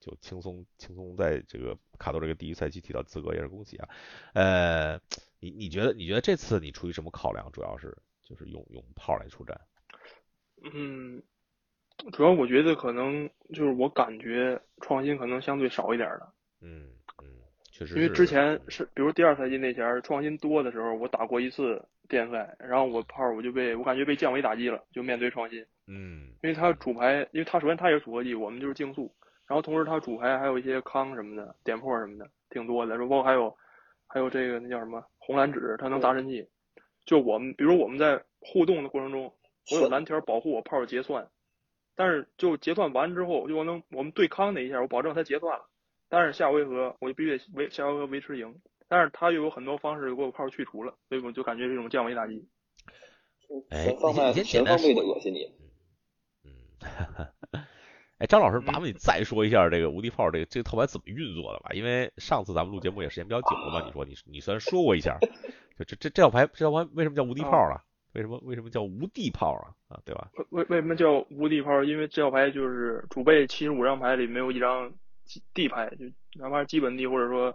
[0.00, 3.88] 就轻松轻松在这个卡多这个第一赛季提到资格，也是恭喜啊。
[4.32, 5.00] 呃，
[5.46, 7.48] 你你觉得你觉得这次你出于什么考量？
[7.52, 9.58] 主要是就是用用炮来出战？
[10.64, 11.22] 嗯，
[12.12, 16.32] 主要我觉得可能就是我感觉创新可能相对少一点的。
[16.62, 16.88] 嗯
[17.22, 17.28] 嗯，
[17.70, 25.64] 确实，因为之前是比如第二赛季那前创新多的时候，我打过一次电赛，然后我炮我就被我感觉被降维打击了，就面对创新。
[25.86, 29.14] 嗯，因为他主牌，因为他首先他也是组合技，我们就是竞速，
[29.46, 33.56] 然后同时他主牌还有一些康什么的点破什么的挺多的，包括还有
[34.08, 36.48] 还有这个那叫什么红蓝纸，它能砸神器。
[37.04, 39.34] 就我们比如我们在互动的过程中，
[39.72, 41.28] 我有蓝条保护我炮结算，
[41.96, 45.68] 但是就结算完之后，就我能我们对抗那一下，我保证它结算了。
[46.08, 52.48] 但是下回合我就必须得维下回合维持赢，但是他又有很多方式给我炮去除了，所以我就感觉这种降维打击。
[53.70, 55.52] 哎，全方面全方位的恶心你。
[56.44, 56.52] 嗯，
[58.18, 61.70] 哎，张老师，麻烦你再说一下这个无敌炮这个这个套牌怎么运作的吧？
[61.74, 65.18] 因为上次咱们录节目也时间比较久了嘛，你说你你虽然说过一下，
[65.78, 67.82] 就这这这套牌这套牌为什么叫无敌炮啊？
[68.14, 69.76] 为什么为什么叫无敌炮啊？
[69.88, 70.30] 啊，对吧？
[70.48, 71.84] 为为什么叫无敌炮？
[71.84, 74.90] 因为这套牌就是主备七十五张牌里没有一张
[75.52, 76.06] 地牌，就
[76.40, 77.54] 哪怕是基本地或者说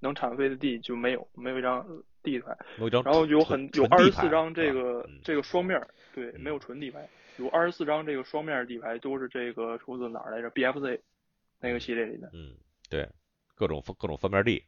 [0.00, 1.86] 能产飞的地就没有，没有一张
[2.22, 2.54] 地牌。
[3.02, 5.80] 然后有很有二十四张这个这个双面，
[6.14, 7.08] 对，没有纯地牌。
[7.38, 11.00] 有二十四张这个双面底牌，都是这个出自哪儿来着？BFC
[11.60, 12.28] 那个系列里的。
[12.32, 12.56] 嗯，
[12.90, 13.08] 对，
[13.54, 14.64] 各种各种翻面地，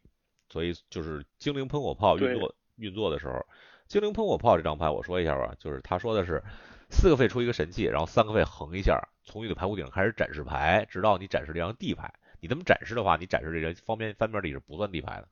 [0.49, 3.45] 所以就是精灵喷火炮运作运作的时候，
[3.87, 6.43] 精灵喷火炮这张牌我说一下吧，就是他说的是
[6.91, 12.13] 四个费出一个神器，然后三个费横一下，从你的牌屋顶开始展示牌，直到你展示这张地牌。
[12.41, 15.29] 你这么展示的话，你展示这张方面翻面地是不算地牌的，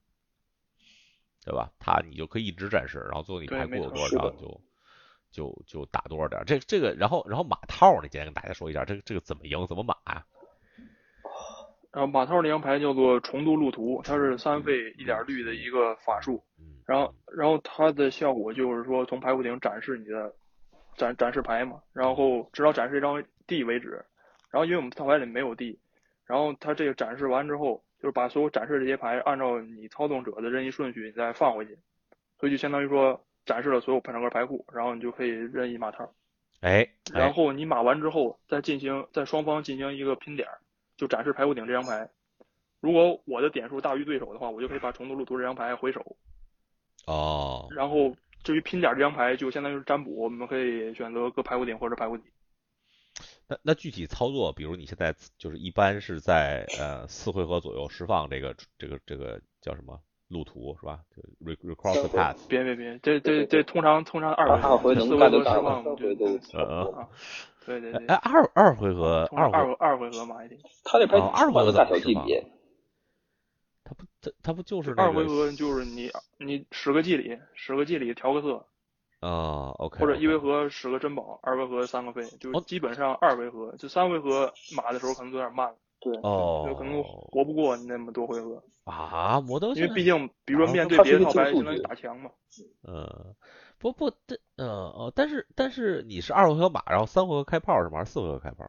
[1.44, 1.72] 对吧？
[1.79, 4.61] 它你就可以一直展示，然后最后你牌库有多少就。
[5.30, 10.24] 就就打多少点，这这个，然后然后马套，你简单跟大家说一下，这个这个怎么赢，怎么马呀？
[11.92, 16.42] 然后马套那张牌叫做重度路途，它是三费一点绿的一个法术，
[16.86, 20.32] 然后然后它的效果就是说从牌库顶展示你的
[20.96, 24.04] 展展示牌嘛，然后直到展示一张地为止，
[24.50, 25.78] 然后因为我们套牌里没有地，
[26.26, 31.78] 然后它这个展示完之后，就是把所有展示这些牌按照你操纵者的任意顺序你再放回去，
[32.38, 33.24] 所以就相当于说。
[33.48, 36.12] 展示了所有整个牌库，然后你就可以任意码套。
[36.61, 40.46] 哎，然后你码完之后，再进行在双方进行一个拼点，
[40.96, 42.11] 就展示牌库顶这张牌。
[42.80, 46.16] 如果我的点数大于对手的话，我就可以把重度路途这张牌回手。
[47.06, 47.66] 哦。
[47.70, 52.24] 然后至于拼点这张牌，就相当于是占卜，我们可以选择各牌库顶或者牌库底。
[53.48, 60.00] 那那具体操作，比如你现在就是一般是在呃四回合左右释放这个这个这个叫什么？
[60.28, 61.00] 路途是吧？
[61.14, 62.46] 就 recross the path。
[62.48, 67.06] 别别别，这这这通常通常二回四回合释放，对对嗯，
[67.64, 68.06] 对对对。
[68.06, 70.58] 哎，二二回合，二二二回合马一定。
[70.84, 72.46] 他这牌二回合大小级别。
[73.84, 78.66] 他不，他他不就是二回合就是你你十个季里十个季里调个色。
[79.20, 79.98] 啊，OK。
[79.98, 85.76] 或者一回合十个珍宝，二回合三个费，就基本上二回合，就三回合马的时候可能有点慢了。
[86.00, 89.40] 对，哦，可能活不过那么多回合啊！
[89.40, 92.30] 魔刀，因为毕竟，比如说面对别的套牌，相当于打墙嘛。
[92.87, 93.34] 嗯，
[93.78, 97.98] 不不，这，嗯哦，但是但是你是二回合马，然后三回合开炮是吗？
[97.98, 98.64] 还是四回合开炮？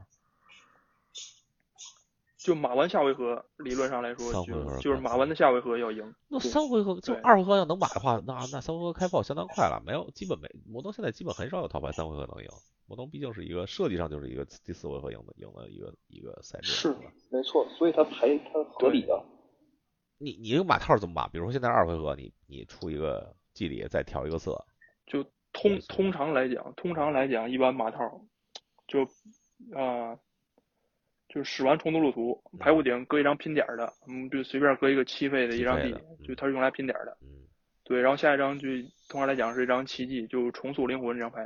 [2.50, 6.16] 就马完下回合，理论上来说，就就是马完的下回合要赢。
[6.30, 9.80] 那三回合就二回合要能马的话，那那三回合开炮相当快了。
[9.86, 12.50] 没有，基本没摩登现在基本很少有套牌三回合能赢。
[12.88, 16.90] 摩登毕竟是一个设计上就是一个第四回合赢的赢的一个一个赛制，是
[17.30, 19.24] 没错，所以他排他合理的。
[20.18, 21.28] 你你这个马套怎么码？
[21.28, 24.66] 比如说现在二回合，你你出一个季里再调一个色，
[25.06, 28.22] 就通通常来讲，通常来讲，一般马套
[28.88, 29.02] 就
[29.78, 30.18] 啊，
[31.30, 37.16] 就是使完重组路图，排骨顶搁一张拼点的，嗯，就随便搁一个七费的一张地，就它是用来拼点的。
[37.22, 37.48] 嗯，
[37.84, 38.68] 对，然后下一张就
[39.08, 41.46] 通常来讲是一张奇迹，就重塑灵魂这张牌。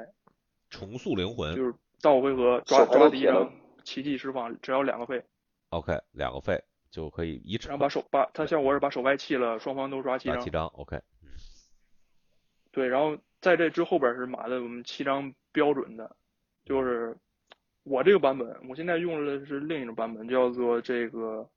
[0.70, 3.52] 重塑灵魂就是到回合抓抓第一张
[3.84, 5.24] 奇迹释放，只要两个费。
[5.70, 10.40] OK，两个费就可以一然后把手把他效果是把手外弃了，双方都抓七张。
[10.40, 11.00] 七张 OK。
[12.72, 16.16] 对，然后在这之后边是码的我们七张标准的，
[16.66, 17.16] 就是
[17.84, 21.48] 我这个版本，我现在用的是另一种版本，叫做这个，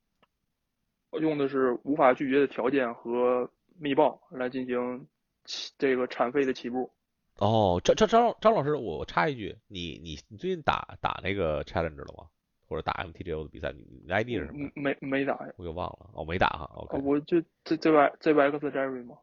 [1.21, 5.07] 用的是无法拒绝的条件和密报来进行
[5.45, 6.91] 起这个产费的起步。
[7.37, 12.27] 哦，张张张张老师，我插一句，你你你最近打打那个 challenge 了吗？
[12.67, 13.71] 或者打 MTGO 的比赛？
[13.71, 14.69] 你你 ID 是什么？
[14.75, 16.09] 没没打呀，我给忘了。
[16.13, 16.69] 哦，没打哈。
[16.75, 16.97] OK。
[17.03, 19.15] 我就这这 Y 这 Y X Jerry 吗？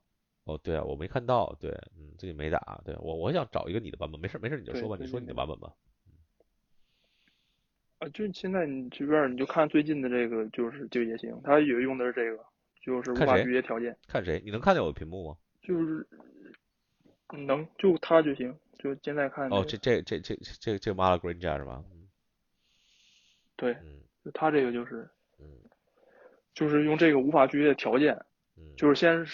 [0.45, 1.55] 哦，对啊，我没看到。
[1.61, 2.81] 对，嗯，最近没打。
[2.85, 5.71] 对我我想找一个你的版本，没事没事，你就说吧，你说你的版本吧。
[8.05, 12.45] 啊，就现在你这边你就看最近的这个，就是这个也行，他也用的是这个，
[12.83, 13.97] 就是无法拒绝条件。
[14.07, 14.41] 看谁？
[14.45, 15.37] 你能看见我的屏幕吗？
[15.63, 16.07] 就是
[17.33, 19.49] 能，就他就行，就现在看。
[19.49, 21.83] 哦，这这这这这这 Mala Granja 是吧？
[23.57, 23.75] 对，
[24.35, 25.47] 他这个就是，嗯，
[26.53, 28.15] 就是用这个无法拒绝的条件，
[28.57, 29.25] 嗯，就是先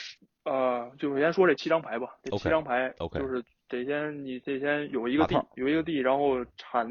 [0.44, 6.86] 呃，就是先说这七张牌吧，这七张牌，OK，就是得先你得先有一个地，有一个地，然后产，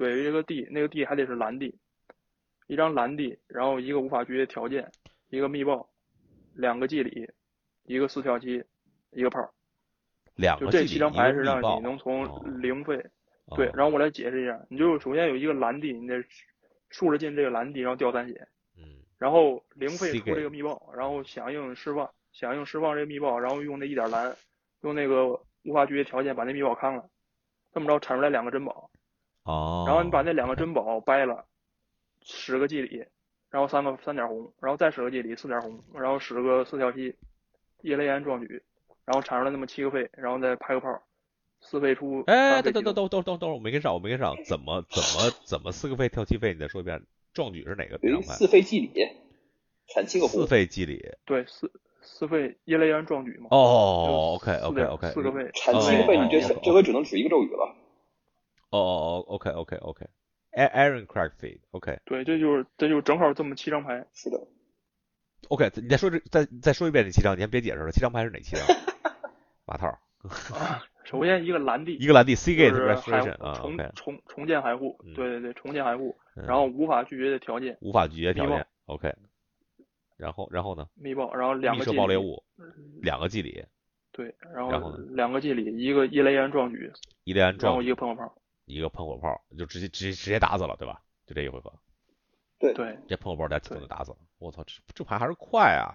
[0.00, 1.78] 对，一个地，那个地还得是蓝地，
[2.68, 4.90] 一张蓝地，然后一个无法拒绝条件，
[5.28, 5.90] 一个密报，
[6.54, 7.30] 两个祭礼，
[7.84, 8.64] 一个四跳七，
[9.10, 9.52] 一个炮，
[10.36, 12.24] 两个就这七张牌是让你能从
[12.62, 13.04] 零费，
[13.54, 16.24] 对，然后我来解释一下，你就首先有一个蓝地，你得。
[16.92, 18.82] 竖着进这个蓝地，然后掉三血，嗯，
[19.16, 24.36] 然后零费出这个密报，然后响应释放，响应释放这个密报，然后用那一点蓝，
[24.80, 25.28] 用那个
[25.62, 27.08] 无法拒绝条件把那密报康了，
[27.72, 28.89] 这么着产出来两个珍宝，
[29.50, 31.44] 哦，然后你把那两个珍宝掰了，
[32.22, 33.04] 十个祭礼，
[33.50, 37.14] 然后三个三点红，然后再十个祭礼四点红，然后十个四条七，
[37.82, 38.62] 叶雷岩壮举，
[39.04, 41.02] 然后产出来那么七个费，然后再拍个炮。
[41.62, 46.54] 四费出，哎，等等等等等等等，我没跟上，我没跟上，怎么怎么怎么四个费跳七费？
[46.54, 47.02] 你再说一遍，
[47.34, 47.98] 壮举是哪个？
[48.22, 48.90] 四费祭礼，
[49.86, 53.48] 产七个红四费祭礼，对，四四费叶雷岩壮举嘛。
[53.50, 57.76] 哦，OK OK OK，四个费，产七个费，你这这回只能指一个咒语了。
[58.70, 61.98] 哦哦哦，OK OK OK，Aaron Crack Feed，OK。
[62.04, 64.06] 对，这就是这就正好这么七张牌。
[64.14, 64.40] 是的。
[65.48, 68.64] OK，你再说这再再说一遍这七张，你先别解释了，七张牌是哪七张？
[69.66, 69.98] 马套。
[71.04, 79.12] 首先一个蓝地，一个蓝地，C gate restoration 啊，重重重建海户，对对对，重建海户，然后无法拒绝的条件，无法拒绝条件，OK，
[80.16, 80.86] 然后然后呢？
[80.94, 82.44] 密报，然后两个爆裂物，
[83.00, 83.64] 两个祭礼，
[84.12, 86.92] 对，然后两个祭礼，一个伊雷安壮举，
[87.24, 88.36] 伊雷安壮，然后一个喷火炮，
[88.70, 91.00] 一个喷火炮，就直接直接直接打死了，对吧？
[91.26, 91.72] 就这一回合，
[92.58, 95.94] 对对，这喷火炮在就能打死了，我操，这这牌还是快啊！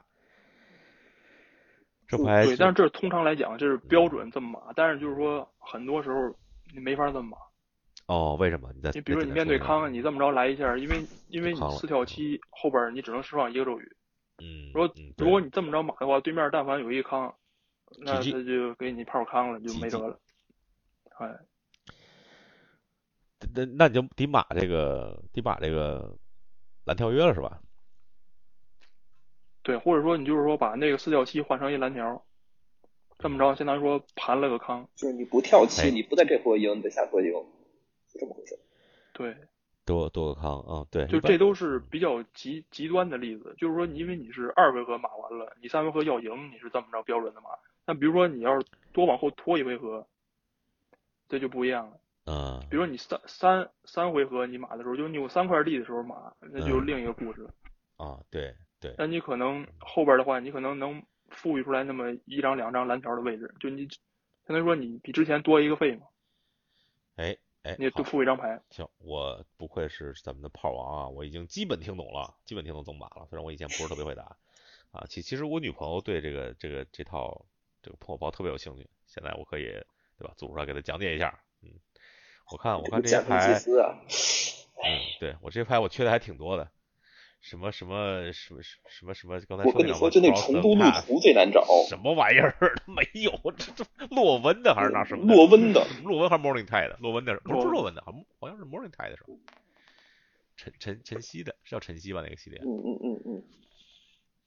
[2.08, 6.34] 这牌对，但是这通常来讲这是标准这么码，但是就是说很多时候
[6.74, 7.38] 你没法这么码。
[8.06, 8.72] 哦，为什么？
[8.76, 13.96] 你在你比如说你面对康，你这么着来一下，因为因为你四跳七后边你只能释放一个咒语。
[14.38, 14.72] 嗯。
[14.74, 17.34] 如果如果你这么着码的话，对面但凡有一康，
[18.00, 20.20] 那他就给你炮康了，就没辙了。
[21.18, 21.36] 哎。
[23.54, 26.16] 那那你就得码这个得码这个
[26.86, 27.62] 蓝跳约了是吧？
[29.64, 32.24] 对，或者说你就是说把那个四跳七换成一蓝条，
[33.18, 34.88] 这么着，相当于说盘了个坑。
[34.96, 37.32] 就是你不跳七，你不在这波赢，你在下波赢，
[38.12, 38.60] 是这么回事。
[39.12, 39.36] 对，
[39.86, 41.08] 多多个坑啊，对。
[41.08, 47.50] 就这都是比较极极端的例子，就是说，因为你是二回合码完了，你三回合要赢，你是这么着标准的码。
[47.88, 50.06] 那比如说你要是多往后拖一回合，
[51.28, 51.98] 这就不一样了。
[52.26, 52.60] 嗯。
[52.70, 57.48] 比如说你三三三回合你码的时候，就你有三块地的时候码，那就另一个故事。
[57.98, 58.94] 啊，对对。
[58.98, 66.08] 那你可能后边的话，你可能能富裕出来那么一张两张蓝条的位置，就你相当于说你比之前多一个费嘛。
[67.16, 68.62] 哎哎，你多付一张牌。
[68.70, 73.26] 行，我不愧是咱们的炮王啊，我已经基本听懂了，基本听懂怎么码了。
[73.28, 74.36] 虽然我以前不是特别会打
[74.92, 77.46] 啊，其其实我女朋友对这个这个这套
[77.82, 79.64] 这个破包特别有兴趣，现在我可以
[80.18, 81.40] 对吧，组出来给她讲解一下。
[82.46, 83.54] 嗯，我看我看这些牌，
[84.84, 86.70] 嗯，对我这些牌我缺的还挺多的。
[87.42, 89.40] 什么什么什么什么什么？
[89.48, 91.64] 刚才我跟你说，就那重都路途最难找。
[91.88, 92.56] 什么玩意儿？
[92.88, 95.32] 没有，这这洛温的还是拿什么？
[95.32, 96.96] 洛温的，洛温还是 Morning Tide？
[97.00, 99.38] 洛温的不是洛温的，好像好像是 Morning Tide 的时候。
[100.58, 102.22] 晨晨晨曦的，是叫晨曦吧？
[102.24, 102.60] 那个系列。
[102.64, 103.44] 嗯嗯嗯嗯。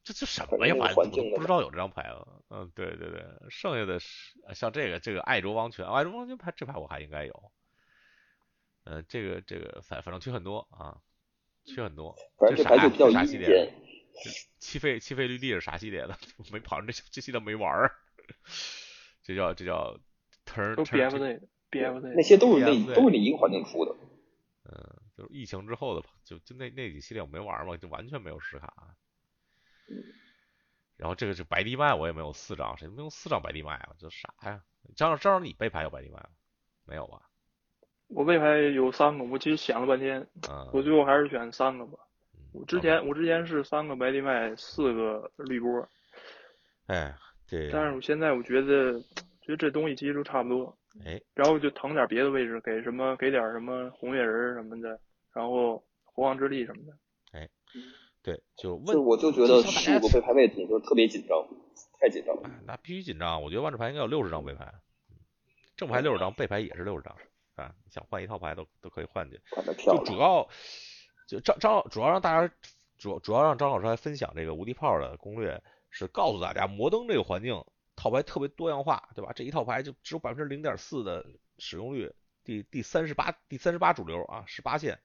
[0.03, 0.75] 这这什么呀？
[0.97, 2.27] 反正不知道有这张牌了。
[2.51, 7.53] 嗯，对对对，剩下的是像这个这个爱卓王权，爱卓王权牌这牌我还应该有。
[8.89, 11.01] 嗯，这个这个反反正缺很多啊。
[11.67, 13.71] 缺很多，反正这牌就比较啥系列？
[14.59, 16.19] 气费气费绿地是啥系列的？
[16.51, 17.95] 没跑这这系列没玩儿。
[19.23, 20.01] 这叫这叫
[20.47, 23.95] turn BFZ BFZ 那些都是那都是那一个环境出的。
[24.65, 28.97] 嗯，就是疫情之后的，就就那那几系列我没玩嘛，就完全没有实卡。
[30.97, 33.95] 然后这个是白地麦，我也没有四张，谁没有四张白地麦啊？
[33.99, 34.65] 这啥呀？
[34.97, 36.31] 张张你背牌有白地麦吗？
[36.85, 37.28] 没有吧？
[38.09, 40.27] 我背牌有三个，我其实想了半天，
[40.73, 41.99] 我最后还是选三个吧。
[42.53, 45.87] 我之前我之前是三个白地麦，四个绿波。
[46.87, 47.15] 哎，
[47.49, 48.99] 对但是我现在我觉得，
[49.43, 54.99] 觉得这东西其实都差不多，哎，然后就腾点别的位置，给什么给点什么红月人什么的，
[55.35, 55.85] 然后
[56.15, 57.39] 国王之力什么的。
[57.39, 57.49] 哎
[58.23, 61.47] 对，就问就我就觉得就像大十五个家背牌位置就特别紧张，
[62.01, 62.43] 太紧张了。
[62.45, 63.43] 哎那必须紧张。
[63.43, 64.73] 我觉得万智牌应该有六十张背牌，
[65.77, 67.15] 正牌六十张，背牌也是六十张
[67.63, 67.75] 啊。
[67.85, 69.41] 你想换一套牌都都可以换去。
[69.85, 70.49] 就主要
[71.27, 72.55] 就张张主要让大家
[72.97, 79.33] 主主要让张老师来分享这个无敌炮的攻略，是告诉大家摩登这个环境套牌特别多样化，对吧？
[79.35, 81.27] 这一套牌就只有百分之零点四的
[81.59, 82.13] 使用率，
[82.45, 85.01] 第第三十八第三十八主流啊，十八线。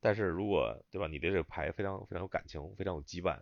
[0.00, 3.40] 但是如果对吧，你对这个牌非常非常有感情，非常有羁绊，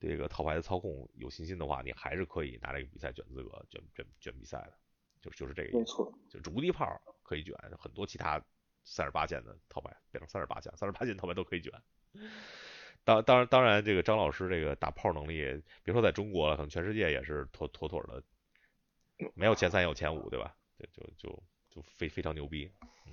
[0.00, 4.72] 对这个套牌的操控有信心的话，你还是可以拿这个比赛卷资格、卷卷卷比赛的，
[5.24, 5.78] 就就是这个意思。
[5.78, 6.86] 没错，就是无敌炮
[7.22, 8.38] 可以卷，很多其他
[8.84, 11.72] 三十八线的套牌变成三十八线，三十八线套牌都可以卷。
[13.04, 18.22] 当当然当然，这个张老师这个打炮能力，别说在中国了，可能全世界也是妥妥妥的，
[19.34, 20.54] 没有前三也有前五，对吧？
[20.78, 22.70] 就就就就非非常牛逼，
[23.06, 23.12] 嗯，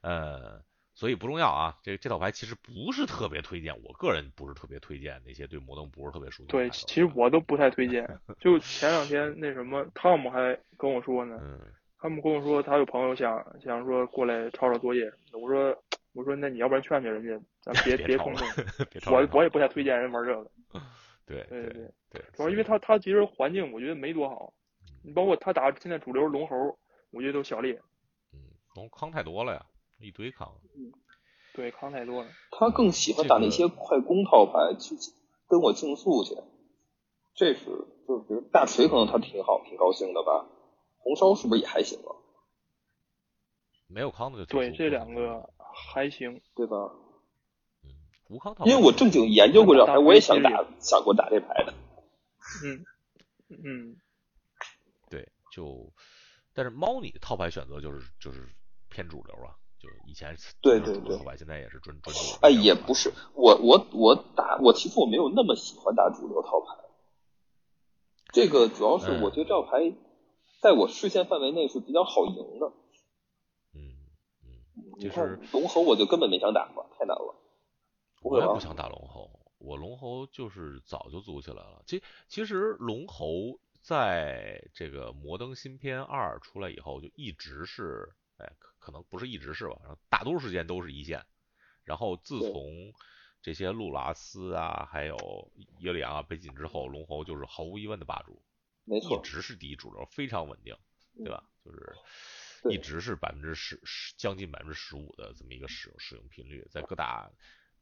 [0.00, 0.64] 呃，
[1.02, 1.76] 所以不重要啊。
[1.82, 8.08] 这这套牌其实不是特别推荐，我个人不是特别推荐那些对摩登不是特别熟悉的对，其实我都不太推荐。
[8.38, 11.58] 就前两天那什么，汤姆还跟我说呢，嗯
[11.98, 15.38] 汤姆跟我说他有朋友想想说过来抄抄作业什么的。
[15.40, 15.76] 我说
[16.12, 18.46] 我说那你要不然劝劝人家，咱别 别冲动。
[19.10, 20.50] 我我也不太推荐人玩这个，
[21.26, 24.54] 对对对对对，主要因为他他其实环境我觉得没多好，
[25.02, 26.78] 你包括他打现在主流龙猴，
[27.10, 27.72] 我觉得都小劣，
[28.32, 28.38] 嗯，
[28.76, 29.66] 龙坑太多了呀，
[30.02, 30.52] 一堆康。
[31.54, 32.30] 对康太多了。
[32.50, 34.94] 他更喜欢打那些快攻套牌，去
[35.48, 36.34] 跟我竞速去。
[37.34, 37.64] 这是
[38.06, 40.48] 就是比如大锤可能他挺好，挺高兴的吧。
[40.98, 42.10] 红烧是不是也还行啊？
[43.86, 46.76] 没有康的就对这两个还行，对吧？
[47.84, 47.90] 嗯，
[48.28, 51.74] 无康套因为我正经研究过这牌，我也想打，想过打这牌的。
[52.64, 52.84] 嗯
[53.50, 53.96] 嗯，
[55.10, 55.92] 对，就
[56.54, 58.48] 但是猫你的套牌选择就是就是
[58.88, 62.20] 偏主流啊，就以前对对对现在也是专专注。
[62.40, 66.76] 哎，也不是，我我我打我其实我没有那么喜欢打主流套牌，
[68.32, 69.92] 这个主要是我觉得这套牌
[70.60, 72.72] 在我视线范围内是比较好赢的。
[73.74, 73.92] 嗯
[74.44, 77.34] 嗯，就是龙猴我就根本没想打过，太难了。
[78.22, 79.28] 我也不想打龙猴，
[79.58, 81.82] 我龙猴就是早就组起来了。
[81.86, 91.24] 其其实龙猴在这个摩登新篇二出来以后，就一直是，哎，可可能不是一直是吧，然后大多数时间都是一线。
[91.84, 92.92] 然后自从
[93.40, 98.42] 这些路拉斯啊，还有耶利昂啊被禁之后，龙猴就是毫无疑问的霸主，
[98.84, 100.76] 一没错，直是第一主流，非常稳定，
[101.16, 101.48] 对吧？
[101.64, 101.96] 就是
[102.70, 107.30] 一直是百分之十十将近百分之十五的这么一个使用使用频率，在各大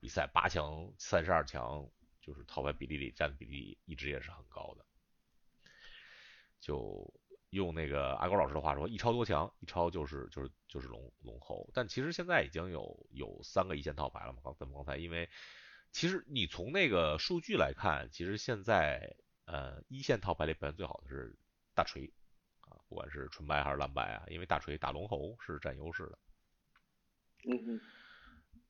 [0.01, 1.87] 比赛八强、三十二强，
[2.23, 4.85] 就是套牌比例里占比例一直也是很高的。
[6.61, 7.13] 就
[7.51, 11.69] 用那个阿高老师的话说，一超多强，一超就是就是就是龙龙猴。
[11.75, 15.29] 但其实现在已经有有三个一线套牌了嘛，刚咱们刚才因为
[15.93, 21.37] 其实你从那个数据来看，其实现在呃一线套牌里表现最好的是
[21.75, 22.13] 大锤
[22.61, 26.19] 啊，不管是纯白还是蓝白啊，因为大锤打龙猴是占优势的。
[27.45, 27.81] 嗯嗯，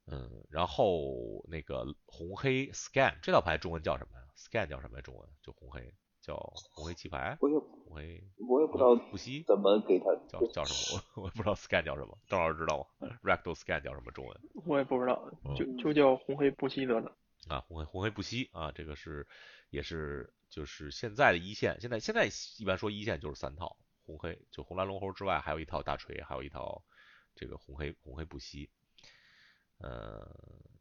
[0.07, 5.03] 嗯，然后那个红黑 scan 这套牌中文叫什么呀？scan 叫什么呀？
[5.03, 5.93] 中文就红黑
[6.31, 6.37] 叫
[6.73, 14.41] 红黑棋牌，我也红黑我也不知道不惜怎么给他叫叫什么，我 我也不知道 scan 叫什么，邓老师知道吗？rectal scan 叫什么中文？
[14.65, 17.17] 我也不知道，嗯就就叫红黑不惜得了。
[17.49, 19.27] 啊，红黑红黑不惜啊，这个是
[19.71, 22.29] 也是就是现在的一线，现在现在
[22.59, 26.85] 一般说一线就是三套，红黑就红蓝龙猴之外，还有一套大锤，还有一套
[27.35, 28.71] 这个红黑红黑不惜，
[29.79, 30.31] 呃，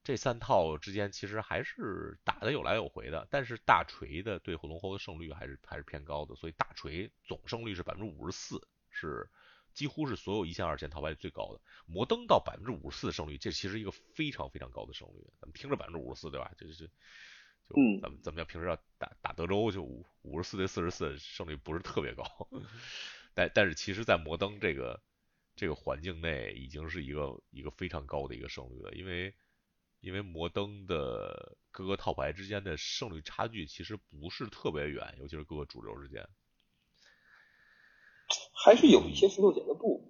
[0.10, 9.30] 这三套之间其实还是打的有来有回的，但是大锤的对火龙猴的胜率还是还是偏高的，所以大锤总胜率是百分之五十四，是
[9.76, 11.62] 几乎是所有一线二线套牌里最高的。
[11.86, 15.28] 摩登到百分之五十四的胜率，这其实一个非常非常高的胜率。
[15.40, 16.52] 咱们听着百分之五十四，对吧？
[16.58, 16.74] 就是
[17.70, 22.26] 就嗯咱们咱们要平时要打打德州就五五十四对四十四胜率不是特别高，
[23.36, 25.00] 但但是其实，在摩登这个
[25.56, 29.36] 这个环境内，已经是一个一个非常高的一个胜率了，因为
[30.00, 36.28] 因为摩登的各个套牌之间的胜率差距其实不是特别远，尤其是各个主流之间。
[38.54, 40.06] 还是有一些石头剪子布。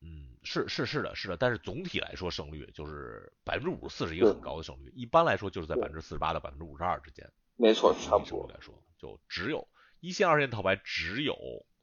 [0.00, 7.30] 嗯，是是是的，是的，但是总体来说胜率就是百分之五十四是一个很高的胜率，一般来说就是在对百分之四十八到百分之五十二之间。
[7.56, 8.46] 没错，差不多。
[8.50, 9.66] 来说，就只有
[10.00, 11.36] 一线二线套牌只有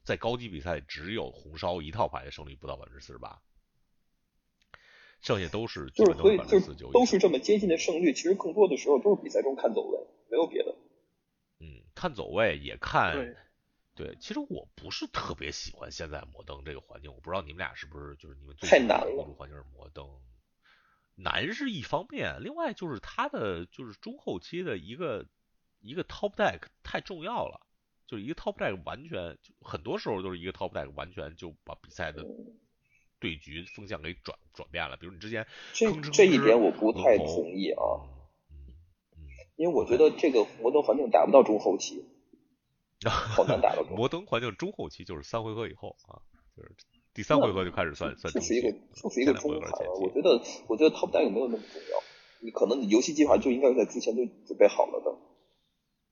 [0.04, 3.40] 在高级比赛里只有红烧一套牌的胜率不到百分之四十八，
[5.22, 9.98] 剩下都是就是都是百所以就是都是这么接近的胜率，其实更多的时候都是比赛中看走位，
[10.28, 10.74] 没有别的。
[11.60, 13.36] 嗯，看走位，也看对
[13.94, 14.16] 对。
[14.20, 20.06] 其实我不是特别喜欢现在摩登这个环境，我不知道你们俩是不是就是你们最难了辅助环境是摩登。
[21.14, 25.26] 难是一方面，另外就是他的就是中后期的一个
[25.78, 27.60] 一个 top deck 太重要了，
[28.08, 32.26] 就是一个 top deck 完全就很多时候都是一个 top deck 完全就把比赛的
[33.22, 34.96] 对局风向给转转变了。
[34.96, 37.82] 比如你之前这这一点我不太同意啊，
[38.50, 38.66] 嗯
[39.16, 39.22] 嗯
[39.56, 42.04] 因为我觉得这个摩登环境打不到中后期，
[43.06, 46.20] 好难打到中后摩登环境中后期就是三回合以后啊，
[46.56, 46.74] 就是
[47.14, 49.92] 第三回合就开始算算中期，就是一个就是一个中盘了。
[50.00, 51.98] 我觉得我觉得 top deck 没有那么重要，
[52.40, 55.16] 你可能你游戏计划就应该在之前就准备好了的。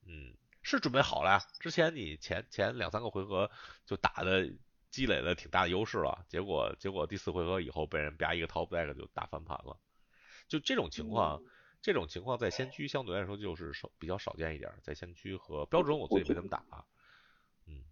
[0.07, 1.41] 嗯，是准备好了呀。
[1.59, 3.51] 之前你前前两三个回合
[3.87, 4.53] 就打的
[4.91, 9.79] 积累了挺大的优势了，结果结果第四回合以后被人啪一个 top deck 就打翻盘了。
[10.49, 11.43] 就这种情况，
[11.81, 16.65] 这种情况在先驱相对来说就是少比较少见一点，在先驱和标准我自己没怎么打。
[17.67, 17.85] 嗯，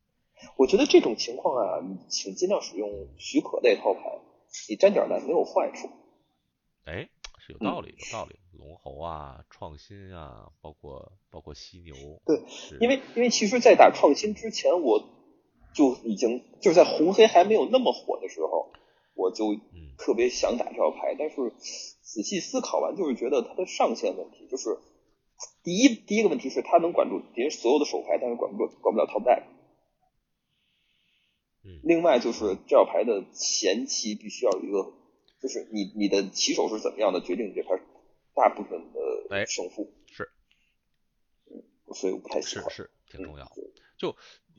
[0.57, 1.78] 我觉得这种情况啊，
[2.09, 4.01] 请尽量使用许可类套牌，
[4.68, 5.88] 你沾点蓝没有坏处。
[6.84, 8.40] 哎，是有道理，有道理。
[8.53, 11.94] 龙猴啊，创新啊，包括包括犀牛，
[12.26, 12.42] 对，
[12.80, 15.18] 因为因为其实，在打创新之前，我
[15.79, 18.72] 就已经就是在红黑还没有那么火的时候，
[19.14, 21.53] 我就嗯特别想打这套牌，但是
[22.03, 24.76] 仔细思考完，就是觉得它的上限问题，就是
[25.62, 29.22] 第一第一个问题是它能管住别人所有的手牌，但是管不住管不了 top
[31.85, 34.93] 另外就是这套牌的前期必须要有一个，
[35.41, 37.81] 就是你你的起手是怎么样的，决定你这牌
[38.35, 38.83] 大部分
[39.31, 39.93] 哎的胜负。
[40.09, 40.29] 是
[41.95, 42.68] 所以我不太喜欢。
[42.68, 43.62] 是是挺重要嗯。
[43.99, 44.16] 对就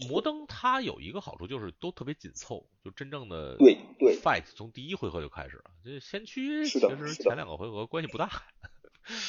[0.08, 5.72] 摩登它有一个好处就是都特别紧凑，就真正的对对 fight 从第一回合就开始了。
[5.84, 8.30] 这先驱其实前两个回合关系不大，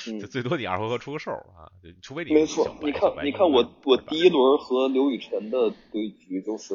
[0.09, 6.75] 嗯就最多你二回合出个手啊，就除非你没错你看，你看我我第一轮和刘雨辰的对局，就是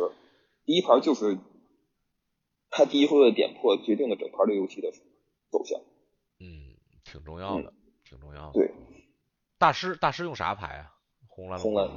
[0.65, 1.37] 第一盘就是
[2.69, 4.91] 他第一回合的点破决定了整盘的游戏的
[5.49, 5.79] 走向。
[6.39, 7.73] 嗯，挺重要的，
[8.03, 8.53] 挺重要的。
[8.53, 8.73] 对，
[9.57, 10.91] 大师大师用啥牌啊？
[11.27, 11.87] 红蓝红蓝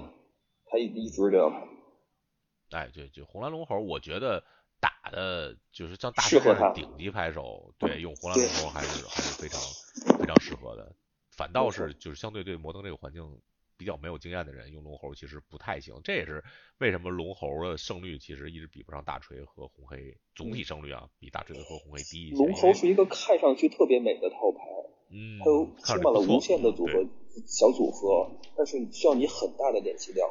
[0.70, 4.42] 他一一直是这样牌，哎，对，就红蓝龙猴，我觉得
[4.80, 9.60] 打的就是像大师适合他这样顶级拍手，对，用红蓝龙猴还是还是非常
[10.18, 10.94] 非常适合的。
[11.36, 13.40] 反倒是就是相对对摩登这个环境
[13.76, 15.94] 比较没有经验的人，用龙猴其实不太行。
[16.02, 16.42] 这也是
[16.78, 22.36] 为什么龙猴的胜率其实一直比不上大锤和红黑，总体胜率啊比大锤和红黑低一些。
[22.36, 24.58] 龙猴是一个看上去特别美的套牌，
[25.10, 27.06] 嗯，它有充满了无限的组合
[27.46, 30.28] 小组合，但是需要你很大的点击量。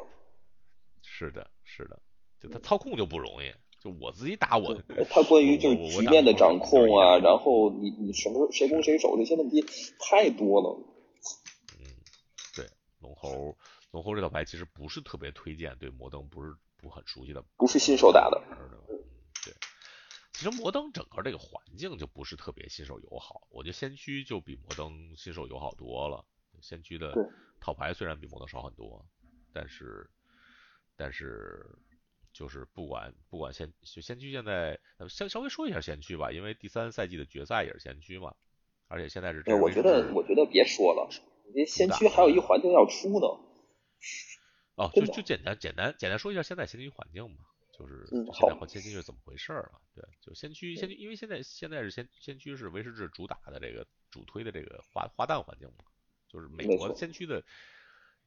[1.10, 2.00] 是的，是的，
[2.38, 3.50] 就他操控就不容易。
[3.80, 4.74] 就我自己打我，
[5.08, 9.64] 他关于就是局面的掌控啊，然后你你什么谁攻谁守这些问题
[10.00, 10.76] 太多了。
[11.78, 11.86] 嗯，
[12.56, 12.68] 对，
[13.00, 13.56] 龙猴
[13.92, 18.38] 龙猴这套牌其实不是特别推荐对摩登不是不很熟悉的不是新手打的。
[18.38, 18.78] 玩的。
[18.90, 18.98] 嗯，
[19.44, 19.54] 对。
[20.32, 26.24] 其实摩登整个这个环境就不是特别新手友好，我觉得先驱就比摩登新手友好多了。
[26.60, 27.14] 先驱的
[27.60, 29.06] 套牌虽然比摩登少很多，
[29.52, 30.10] 但是
[30.98, 31.64] 但是
[32.32, 38.34] 就是不管不管先就先驱现在呃稍稍微说一下先驱吧，因为第三赛季的决赛也是先驱嘛，
[38.88, 41.08] 而且现在是这对，我觉得我觉得别说了，
[41.46, 43.26] 你这先驱还有一个环境要出呢。
[44.74, 47.44] 哦，就就简单简单简单说一下现在先驱环境吧，
[47.76, 49.80] 就是嗯现在先驱是怎么回事儿啊？
[49.94, 55.84] 对，就先驱先驱，因为现在现在是先先驱是威士忌主打的这个主推的这个花花旦环境嘛，
[56.28, 57.42] 就是美国的先驱的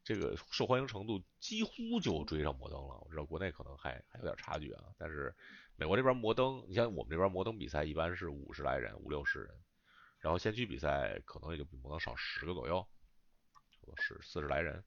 [0.03, 2.99] 这个受欢迎程度几乎就追上摩登了。
[3.01, 5.35] 我知道国内可能还还有点差距啊，但是
[5.75, 9.49] 美国这边摩登，你像我们这边摩登比赛一般是五十来人，五六十人，
[10.19, 12.87] 然后先驱比赛可能也就比摩登少十个左右，
[13.97, 14.83] 是四十来人。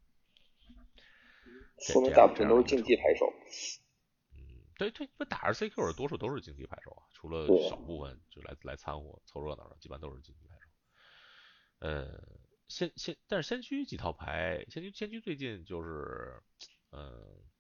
[1.78, 3.26] 说明大部分都是竞技牌手。
[4.36, 4.40] 嗯，
[4.78, 10.68] 对对，不打 RCQ 的多数都是竞技牌手啊，除了对少部分就来来掺和凑热闹的，基本都是竞技牌手。
[11.80, 12.18] 呃，
[12.68, 16.42] 先先但是先驱几套牌，先驱先驱最近就是，
[16.92, 17.10] 嗯、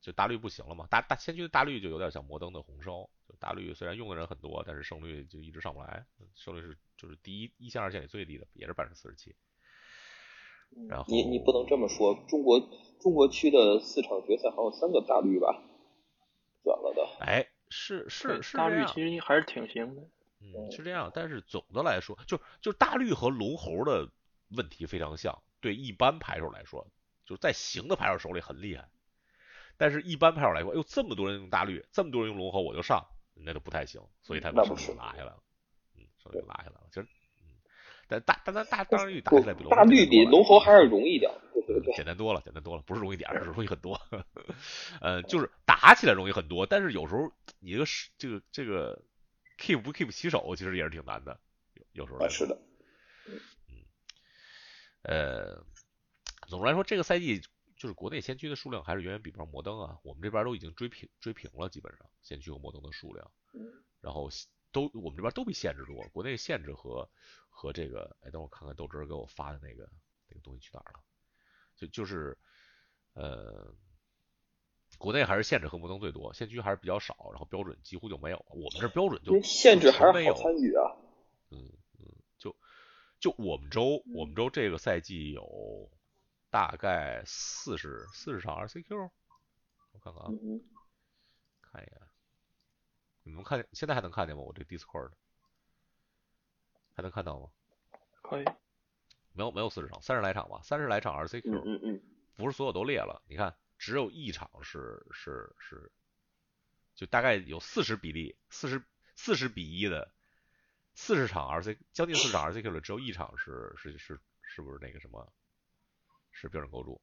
[0.00, 9.34] 就大绿不行了嘛，大大先驱的大绿就有点像摩登的红烧，就大绿虽然用的人很多，但是胜率就一直上不来，胜率是就是第一一线二线里最低的，也是百分之四十七。
[10.88, 12.58] 然后你你不能这么说，中国
[13.00, 15.62] 中国区的四场决赛好像有三个大绿吧，
[16.64, 17.24] 转了的。
[17.24, 20.02] 哎，是是是大绿其实还是挺行的。
[20.40, 24.10] 嗯，是这样，但是总的来说，就就大绿和龙猴的
[24.56, 25.42] 问题非常像。
[25.60, 26.86] 对一般牌手来说，
[27.24, 28.88] 就是在行的牌手手里很厉害，
[29.78, 33.02] 但是一般牌手来说，哎呦，这么多人用大绿，这么多人用龙猴，我就上，
[33.34, 35.42] 那就不太行，所以他把胜率那不是拉下来了，
[35.96, 36.86] 嗯，胜率拉下来了。
[36.90, 37.08] 其实，
[37.40, 37.48] 嗯，
[38.06, 41.40] 但大但但大大绿打起来比龙大绿比龙猴还是容易点儿。
[41.54, 43.98] 对对对，简单多了，简单多了，不是容易点，是容易很多。
[45.00, 49.02] 呃，就是打起来容易很多，但是有时候你这个是这个这个
[49.58, 51.40] keep 不 keep 起手，其实也是挺难的，
[51.72, 52.28] 有有时候。
[52.28, 52.58] 是的。
[55.04, 55.62] 呃，
[56.48, 57.40] 总的来说，这个赛季
[57.76, 59.98] 就是国内先驱的数量还是远远比不上摩登啊。
[60.02, 63.30] 我们这边都已经追平追平了，基本上先驱和摩登的数量。
[64.00, 64.30] 然后
[64.72, 67.08] 都我们这边都被限制多，国内限制和
[67.48, 69.88] 和这个，哎，等我看看豆汁儿给我发的那个
[70.28, 71.00] 那个东西去哪儿了？
[71.76, 72.36] 就就是
[73.12, 73.74] 呃，
[74.96, 78.44] 国内还是限制和摩登最多，先驱还是比较少，然后标准几乎就没有。
[78.48, 80.96] 我们这标准就限制还是没有参与啊。
[81.50, 81.70] 嗯
[83.24, 85.90] 就我们州我们州这个赛季有
[86.50, 89.10] 大概四十四十场 RCQ，
[89.92, 90.28] 我看看啊，
[91.62, 92.02] 看一眼。
[93.22, 94.42] 你们看现在还能看见吗？
[94.42, 95.12] 我这 Discord
[96.94, 97.48] 还能看到吗？
[98.20, 98.44] 可以。
[99.32, 102.02] 没有没有四十场，三十来场吧，三十来场 RCQ，嗯嗯，
[102.36, 103.22] 不是所有都列了。
[103.26, 105.90] 你看，只有一场是是是，
[106.94, 108.84] 就大概有四十比例，四十
[109.16, 110.12] 四十比一的
[110.94, 115.32] 四十场 RC，将近四十场 RCQ 了只有一场是是是是不是那个什么？
[116.32, 117.00] 是标准构筑？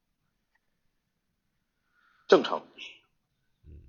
[2.28, 2.66] 正常。
[3.66, 3.88] 嗯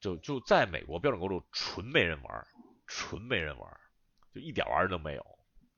[0.00, 2.46] 就就在美国标准构筑纯没人玩，
[2.86, 3.80] 纯没人玩，
[4.32, 5.24] 就一点玩儿都没有。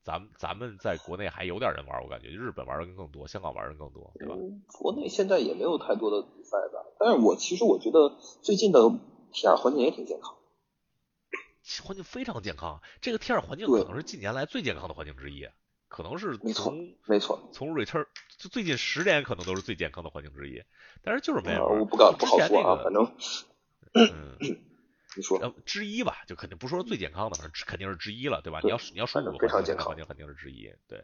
[0.03, 4.35] 咱们咱们在国内还有点人玩，我感觉日本玩的更多，香港玩的更多，对吧？
[4.79, 8.79] 国内现在也没有太多的比赛吧，但是我其实我觉得最近的
[9.31, 10.37] PR 环境也挺健康，
[11.81, 12.81] 环境非常健康。
[13.01, 15.47] 这个 T 二环境可能是近年来最健康的环境之一，
[15.87, 18.05] 可能是从没错从 Return
[18.37, 20.63] 就最近十年可能都是最健康的环境之一，
[21.01, 21.79] 但是就是没人玩。
[21.79, 23.15] 我不敢不好说啊，反正。
[23.93, 24.37] 嗯，
[25.17, 28.59] 你说之一吧，就肯定不说最健康的，反正肯定是之一了，对吧？
[28.63, 31.03] 你要你要说五个环境，环境肯定是之一，对。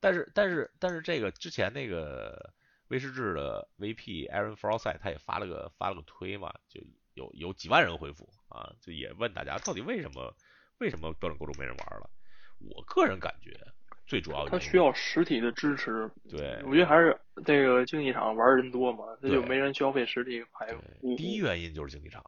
[0.00, 2.52] 但是但是但是这个之前那个
[2.88, 6.80] 威士治的 VP Aaron Frost 他也发了个发了个推嘛，就
[7.18, 10.32] 有有几万人回复啊，就也问大家到底为什么
[10.78, 12.08] 为什么标准构筑没人玩了？
[12.60, 13.58] 我个人感觉
[14.06, 20.66] 最主要他需要实体的支持，对，我觉得还是这个竞技场玩人多嘛，那就没人消费实体牌。
[21.16, 22.24] 第一原因就是竞技场。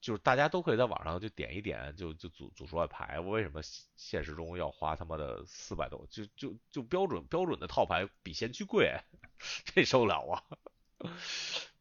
[0.00, 3.18] 就是大家都可以在网上就点一点，就就组组出来牌。
[3.20, 3.62] 我为什么
[3.96, 6.06] 现实中要花他妈的四百多？
[6.10, 8.94] 就就就标准标准的套牌比先驱贵，
[9.64, 10.44] 这受得了啊？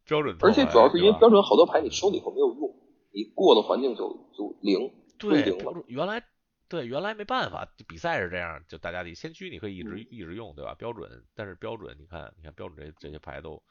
[0.06, 2.76] 标准，而且主要是因为标准好多牌你收了以后没有用，
[3.12, 6.24] 你过的环境就就零，对，零了原来
[6.68, 10.74] 对原来没办法，比赛是这样，就大家得先驱你可以一直一直用，对吧？
[10.76, 13.62] 标准，但是标准你看你看标准这这些牌都。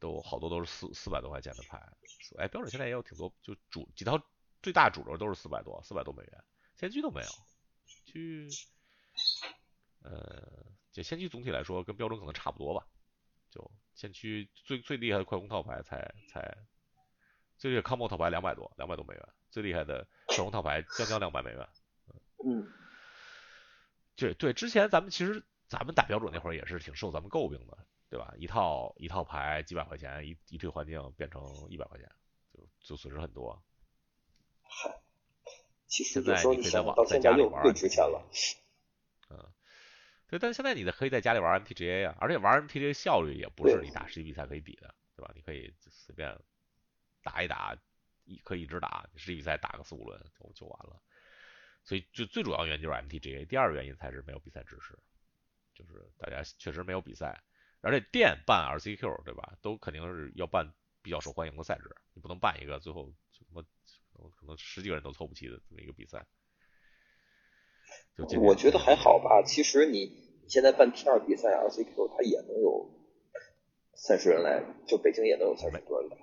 [0.00, 1.80] 都好多都是四四百多块钱的牌，
[2.36, 4.20] 哎，标准现在也有挺多，就主几套
[4.60, 7.28] 最大主流都是四百多，四百多美元，先驱都没有，
[8.04, 8.46] 去，
[10.02, 12.86] 呃，就先驱总体来说跟标准可能差不多吧，
[13.50, 16.56] 就先驱最最厉害的快攻套牌才才，
[17.56, 21.68] 最厉害 combo 套牌两百多，两百多美元，最厉害的快攻套牌将将两百美元，
[22.44, 22.66] 嗯，
[24.16, 27.78] 对对，之前咱们其实咱们打标准那会儿也是挺受咱们诟病的。
[28.10, 28.32] 对吧？
[28.38, 32.08] 一套一套牌几百块钱，一一退环境变成一百块钱，
[32.52, 33.60] 就就损失很多。
[34.62, 35.00] 嗨，
[35.88, 38.24] 其实现在你可以在网在家里玩，更值钱了。
[40.38, 45.32] 但是现在你的可以在家里玩 MTGA 啊，而且玩 MTGA 效率也不是你打实际比赛可以比的，对吧？
[45.34, 46.38] 你可以随便
[47.22, 47.76] 打一打，
[48.24, 51.00] 一可以一直打，实际比赛打个四五轮就就完了。
[51.84, 54.98] 所以就最主要原因就是 MTGA，第二个原因才是没有比赛支持，
[55.74, 57.42] 就是大家确实没有比赛。
[57.80, 60.72] 而且店办 RCQ 对吧，都肯定是要办
[61.02, 63.62] 比较受欢迎的赛制，你不能办一个最后什么
[64.34, 66.24] 可能十几个人都凑不齐的这么一个比赛。
[68.40, 72.90] 我觉得还好吧，其实你现在办 T 二比赛 RCQ，它也能有
[73.94, 76.18] 三十人来，就北京也能有三十多人来。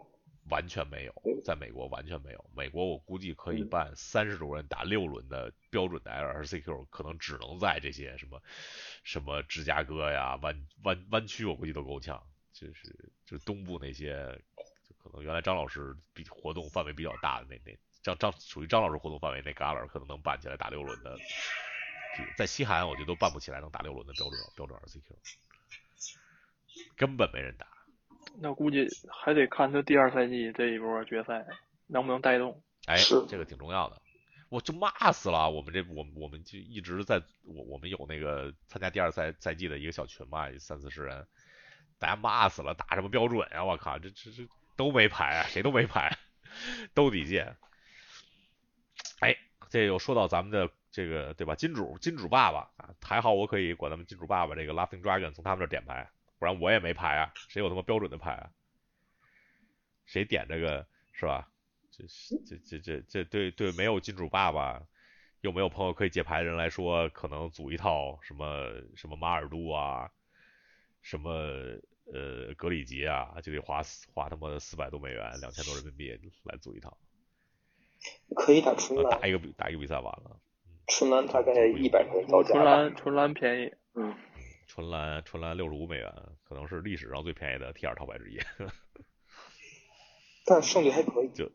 [0.49, 1.13] 完全没有，
[1.45, 2.45] 在美国完全没有。
[2.53, 8.41] 美国我估计可以办三十多人打六轮的标准的 LCQ，可能只能在这些什么
[9.03, 12.22] 什么芝加哥呀、湾湾湾区，我估计都够呛。
[12.51, 12.93] 就是
[13.26, 14.13] 就是东部那些，
[14.84, 17.72] 就可能原来张老师比活动范围比较大的那那
[18.03, 21.17] 张张属于张老师活动范围那旮旯，可能能办起来打六轮的。
[22.38, 25.16] 在西海岸，我觉得都办不起来能打六轮的标准标准 RCQ，
[26.95, 27.68] 根本没人打。
[28.39, 31.45] 那估计还得看他第二赛季这一波决赛
[31.88, 32.62] 能不能带动。
[32.86, 32.97] 哎，
[33.28, 34.01] 这个挺重要的。
[34.49, 41.26] 我就骂死了，我们这我我们就一直在我我们有那个参加第二赛赛季的一个小群嘛，三四十人，
[41.99, 43.64] 大家骂死了，打什么标准呀？
[43.64, 44.45] 我靠，这这这
[44.76, 46.18] 都没牌，谁都没牌，
[46.93, 47.55] 都底线。
[49.22, 49.38] 哎，
[49.70, 51.55] 这又说到咱们的这个对吧？
[51.55, 56.09] 金主金主爸爸啊，还好我可以管他们金主爸爸这个 Laughing Dragon 从他们这点牌。
[56.37, 58.49] 不然我也没牌啊，谁有他妈标准的牌啊？
[60.05, 61.47] 谁点这个是吧？
[61.91, 62.03] 这
[62.47, 64.81] 这这这这对对没有金主爸爸，
[65.41, 70.09] 又没有朋友可以借牌的人来说，可能组一套什么什么马尔都啊，
[71.03, 71.31] 什么
[72.11, 73.83] 呃格里吉啊，就得花
[74.13, 76.09] 花他妈的四百多美元，两千多人民币
[76.43, 76.97] 来组一套。
[78.35, 80.39] 可以打春兰，打一个比打一个比赛完了。
[80.91, 82.49] 春兰大概一百人造价。
[82.51, 84.13] 春兰春兰便宜，嗯。
[84.67, 86.13] 春兰春兰六十五美元，
[86.43, 88.37] 可能是历史上最便宜的 T 二套牌之一。
[90.45, 91.29] 但胜率还可以。
[91.29, 91.45] 就，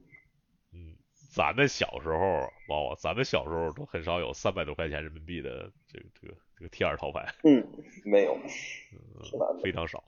[0.73, 0.97] 嗯，
[1.35, 7.35] 咱们小时候，包括咱们小时候都很少有三百多块钱人民币的这个这个这个 T 二套牌。
[7.45, 7.67] 嗯，
[8.05, 8.39] 没有，
[8.93, 10.03] 嗯，非常少，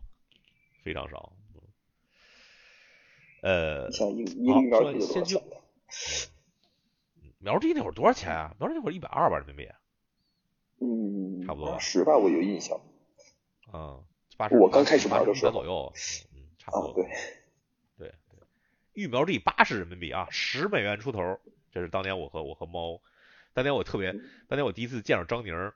[0.82, 1.32] 非常少。
[3.42, 5.40] 呃，像一一个苗地先就，
[7.38, 8.54] 苗地那会儿多少钱啊？
[8.58, 9.68] 苗地那会儿一百二吧人民币。
[10.80, 12.80] 嗯，差不多十吧，我有印象。
[13.72, 14.04] 嗯，
[14.36, 14.56] 八十。
[14.56, 15.92] 我刚开始玩的时候左右，
[16.34, 16.92] 嗯，差不多。
[16.94, 17.04] 对，
[17.96, 18.38] 对对，
[18.92, 21.40] 育苗地八十人民币啊，十美元出头。
[21.70, 23.00] 这是当年我和我和猫，
[23.52, 24.12] 当年我特别，
[24.48, 25.72] 当年我第一次见着张宁，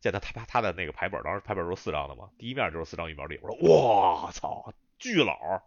[0.00, 5.62] 见他他他的那个牌本，当时牌本都是四张的嘛，第一面就是四张育苗地，我说哇操，巨老，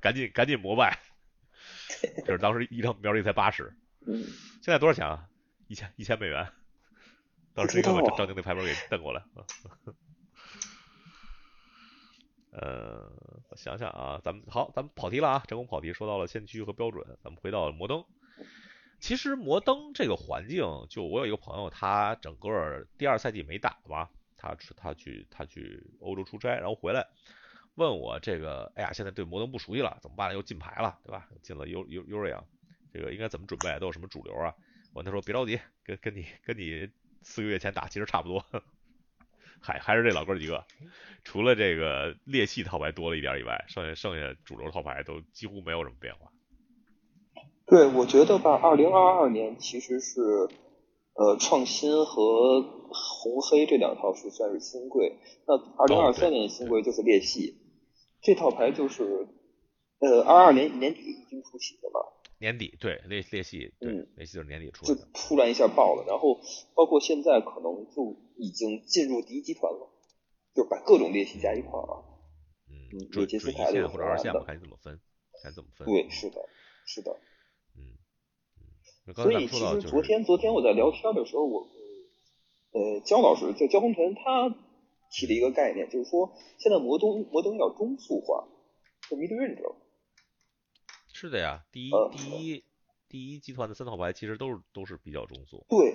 [0.00, 0.98] 赶紧赶紧膜拜。
[2.24, 3.76] 就是当时一张苗地才八十，
[4.06, 4.24] 嗯，
[4.62, 5.28] 现在多少钱啊？
[5.68, 6.50] 一千一千美元。
[7.54, 9.22] 当时把张宁那牌本给瞪过来。
[12.52, 13.12] 呃，
[13.48, 18.04] 我想想啊，咱们好，咱们跑题了啊，成功跑题，说到了先驱和标准，咱们回到摩登。
[18.98, 27.06] 其实摩登这个环境，就我有一个朋友，他整个第二赛季没打嘛，他他去他去欧洲出差，然后回来
[27.76, 30.34] 问我这个，哎呀，现在对摩登不熟悉了，怎么办？
[30.34, 31.28] 又进牌了，对吧？
[31.42, 32.44] 进了 U U U 瑞阳，
[32.92, 33.78] 这个应该怎么准备？
[33.78, 34.54] 都有什么主流啊？
[34.94, 36.88] 我他说别着急，跟跟你跟你。
[37.22, 38.42] 四个月前打其实差不多，
[39.60, 40.64] 还还是这老哥几个，
[41.22, 46.32] 除了这个裂隙套牌多了一点以外，剩下剩下主流套牌都几乎没有什么变化。
[47.66, 50.22] 对，我觉得吧，二零二二年其实是
[51.12, 57.60] 呃创新和红黑这两套是算是新贵，那二零二三年新贵就是裂隙，
[58.22, 59.28] 这套牌就是
[59.98, 62.00] 呃二二年年底已经出齐的嘛。
[62.40, 66.40] 年底对裂裂隙，对裂隙就是年底出就突然一下爆了，然后
[66.74, 69.90] 包括现在可能就已经进入第一集团了，
[70.54, 72.00] 就把各种裂隙加一块儿啊。
[72.66, 74.98] 嗯，准准一线或者二线我，看你怎么分，
[75.42, 75.86] 看怎么分。
[75.86, 76.48] 对，是的，
[76.86, 77.20] 是的。
[77.76, 77.98] 嗯
[79.06, 79.14] 嗯。
[79.14, 81.68] 所以其实昨天昨天我在聊天的时候，我
[82.72, 84.48] 呃焦老师就焦红尘他
[85.10, 88.48] 提了一个概念，就是说现在摩登摩登要中速化，
[89.10, 89.74] 就 mid range。
[91.20, 92.64] 是的呀，第一第一
[93.06, 95.66] 第一集团的三套牌其实都是都是比较中速。
[95.68, 95.94] 对，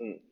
[0.00, 0.22] 嗯，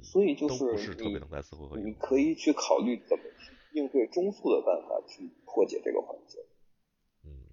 [0.00, 6.38] 所以就是不是特别能在四回合你可以去考虑怎么去应对中速的办法去破解这个环节。
[7.24, 7.50] 嗯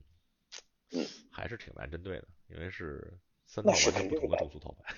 [0.91, 4.93] 嗯，还是挺难针对的，因为是三套完全不同的中速套牌。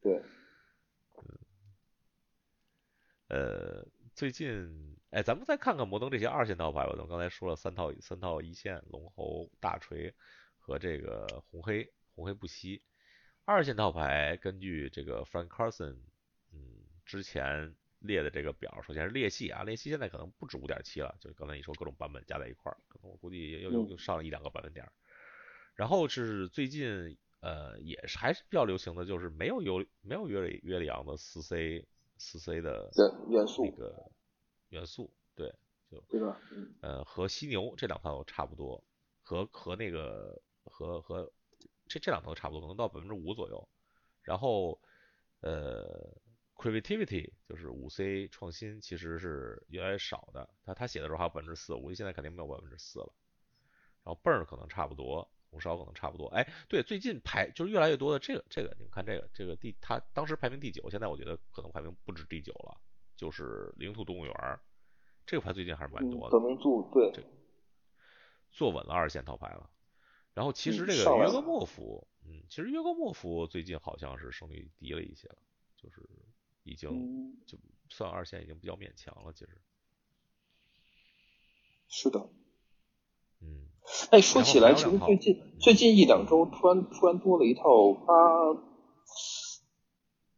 [0.00, 0.22] 对，
[1.18, 1.38] 嗯，
[3.26, 3.84] 呃。
[4.14, 6.92] 最近，哎，咱们再看看摩登这些二线套牌吧。
[6.92, 10.14] 咱们刚才说了三套，三套一线龙猴、大锤
[10.58, 12.82] 和这个红黑，红黑不息。
[13.44, 15.98] 二线套牌根据这个 Frank Carson，
[16.50, 16.58] 嗯，
[17.04, 24.90] 之前列的这个表，首先是裂隙啊，裂隙现在可能不止五点七了，就是刚才你说各种版本加在一块儿，可能我估计又又又上了一两个百分点。
[25.74, 31.86] 然后是最近，呃，也是还是比较流行的，就是没有有没有约里约里昂的四 C。
[32.18, 32.88] 四 C 的
[33.30, 34.10] 元素，那个
[34.72, 35.54] 元素，对，
[35.90, 36.40] 就对吧？
[36.80, 38.82] 呃，和犀牛这两套差不多，
[39.22, 41.32] 和和那个和和
[41.88, 43.68] 这这两套差不多，可能到百分之五左右。
[44.22, 44.80] 然后
[45.40, 46.14] 呃
[46.56, 50.48] ，Creativity 就是五 C 创新，其实是越来越少的。
[50.64, 53.12] 他他写的时候还有百分之四，我估计现在肯定没有百分之四了。
[54.04, 55.30] 然后泵儿可能差不多。
[55.50, 62.80] 红烧可能差不多，哎，对，最近排就是越来越多的这个这个，你们看这个这个第他当时排名第九，现在我觉得可能排名不止第九了，
[63.22, 64.34] 就是领土动物园，
[65.24, 66.40] 这个牌最近还是蛮多的。
[66.40, 67.24] 名度对，
[68.50, 69.70] 坐稳了二线套牌了。
[70.34, 75.36] 然后其实这个约格莫夫，嗯，其实约格莫夫最近好像是胜率低了一些了，
[75.76, 76.02] 就是
[76.64, 77.56] 已经就
[77.88, 79.56] 算二线已经比较勉强了，其实。
[81.86, 82.28] 是的。
[83.40, 83.68] 嗯。
[84.10, 87.92] 哎，说起来，其实最近最近一两周突然突然多了一套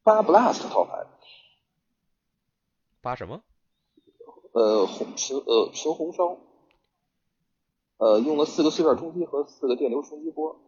[0.03, 1.07] 八八 blast 套牌。
[3.05, 3.43] 八什么？
[4.53, 6.39] 呃，红纯呃纯红烧。
[7.99, 10.61] 呃，用了四个碎片冲击和四个电流冲击波。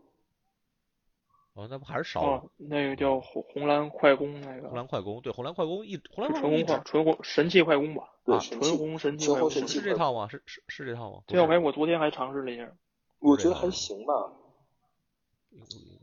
[1.54, 9.50] 哦，那不还是少哦，那个叫红红蓝快攻那个红，蓝快攻，对，红蓝快攻一红蓝就快攻一纯红快纯红神器快攻吧，啊对纯红神器快攻。
[9.50, 10.28] 神器是这套吗？
[10.28, 11.22] 是是是这套吗？
[11.26, 12.70] 这套牌我昨天还尝试了一下，
[13.18, 14.32] 我觉得还行吧，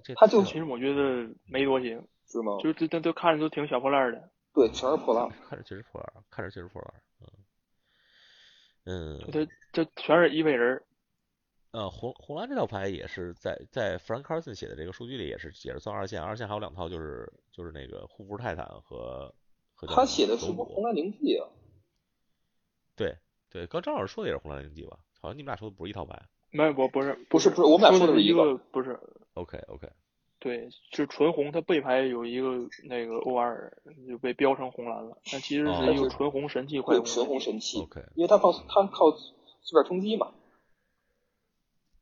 [0.03, 2.57] 这它就其实我觉得没多行，是吗？
[2.61, 4.29] 就这这都看着都挺小破烂的。
[4.53, 5.29] 对，全是破烂。
[5.49, 6.93] 看着确实破烂，看着确实破烂，
[8.85, 10.83] 嗯嗯，这这全是一位人儿，
[11.71, 19.33] 呃，红红蓝这套牌也是在在 Frank Carson 写的这个数据里也是也是算二线，二线还有两套就是就是那个护符泰坦和
[19.73, 21.47] 和他写的是不是红蓝灵记啊？
[22.95, 23.17] 对
[23.49, 24.99] 对，刚张老师说的也是红蓝灵记吧？
[25.19, 26.21] 好像你们俩说的不是一套牌。
[26.51, 28.99] 没不不是不是不是我们俩说的是一说的是一个不是
[29.33, 29.89] OK OK，
[30.43, 33.71] 对，是纯红，它背牌有一个那个 OR
[34.05, 37.05] 就被标成红蓝了，但其实哦是一个纯红神器快对，攻。
[37.05, 40.33] 纯红神器 OK 因为他靠他靠碎片冲击嘛。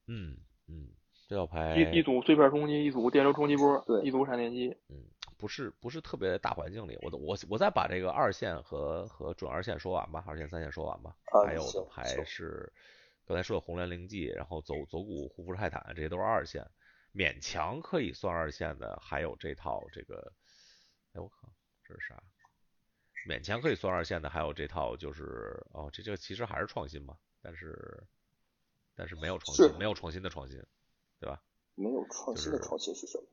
[0.07, 0.37] 嗯
[0.67, 0.89] 嗯，
[1.29, 4.75] 这套牌一一组碎片冲击，一组电流冲击波，对一组闪电击。
[4.89, 4.97] 嗯，
[5.37, 12.73] 不是不是特别大环境里，我我我再把这个二线和和准二线说完吧，二线三线说完吧，啊还有的牌是
[13.27, 16.65] 刚才说的红蓝灵记，然后走走骨护肤泰坦，这些都是二线，
[17.13, 20.31] 勉强可以算二线的，还有这套这个，
[21.13, 21.49] 哎我靠，
[21.83, 22.23] 这是啥？
[23.27, 28.03] 勉强可以算二线的，还有这套就是哦，这这其实还是创新嘛，但是
[28.95, 30.63] 但是没有创新，没有创新的创新，
[31.19, 31.41] 对吧？
[31.75, 33.23] 没有创新的创新是什么？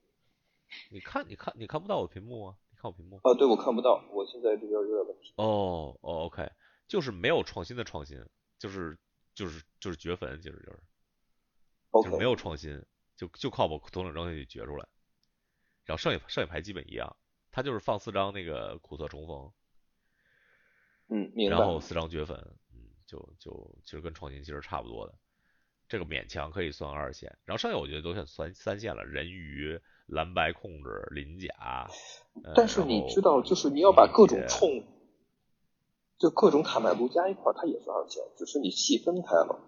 [0.91, 2.59] 你看你看你看不到我屏幕吗？
[2.71, 3.17] 你看我屏幕？
[3.23, 5.33] 啊，对我看不到，我现在这边有点问题。
[5.37, 6.51] 哦哦，OK，
[6.87, 8.23] 就是没有创新的创新，
[8.59, 8.99] 就是
[9.35, 10.59] 就是就是绝坟，就是
[11.93, 12.85] 就是就没有创新，
[13.19, 14.89] 就就靠把头领扔下去绝出来，
[15.85, 17.17] 然后剩下剩下牌基本一样，
[17.51, 19.53] 他就是放四张那个苦涩重逢，
[21.09, 21.59] 嗯，然。
[21.59, 22.39] 后四张绝粉，
[22.73, 25.15] 嗯，就就其实跟创新其实差不多的，
[25.89, 31.89] 这个勉强可以算二线，然后剩下我觉得都算算三线了，人鱼、蓝白控制、鳞甲，
[32.45, 34.87] 呃但是你知道，就是你要把各种冲，
[36.19, 39.59] 就各种卡麦卢加一块儿，它也是二线，只是你细分开了。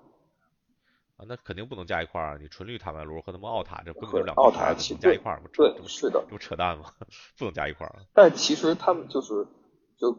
[1.21, 2.39] 啊，那肯定不能加一块儿啊！
[2.41, 5.41] 你纯绿塔麦卢和他们奥塔这根本就两个奥塔牌子，其怎么加一块儿？
[5.43, 6.95] 不扯对是的这不扯淡吗？
[7.37, 8.01] 不能加一块儿啊！
[8.15, 9.47] 但其实他们就是，
[9.99, 10.19] 就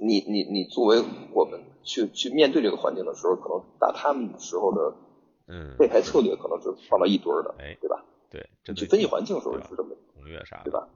[0.00, 1.00] 你你你作为
[1.32, 4.96] 我们去去面对这个环境的时候，可能打他们的时候的
[5.46, 8.04] 嗯，备牌策略可能是放到一堆儿的，哎对吧？
[8.30, 10.88] 对，去分析环境的时候是这么，攻略啥的，对吧？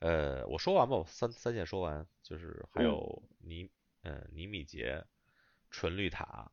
[0.00, 3.70] 嗯，呃，我说完吧，我三三线说完，就是还嗯有尼
[4.02, 5.04] 嗯尼米杰、
[5.70, 6.50] 纯绿塔，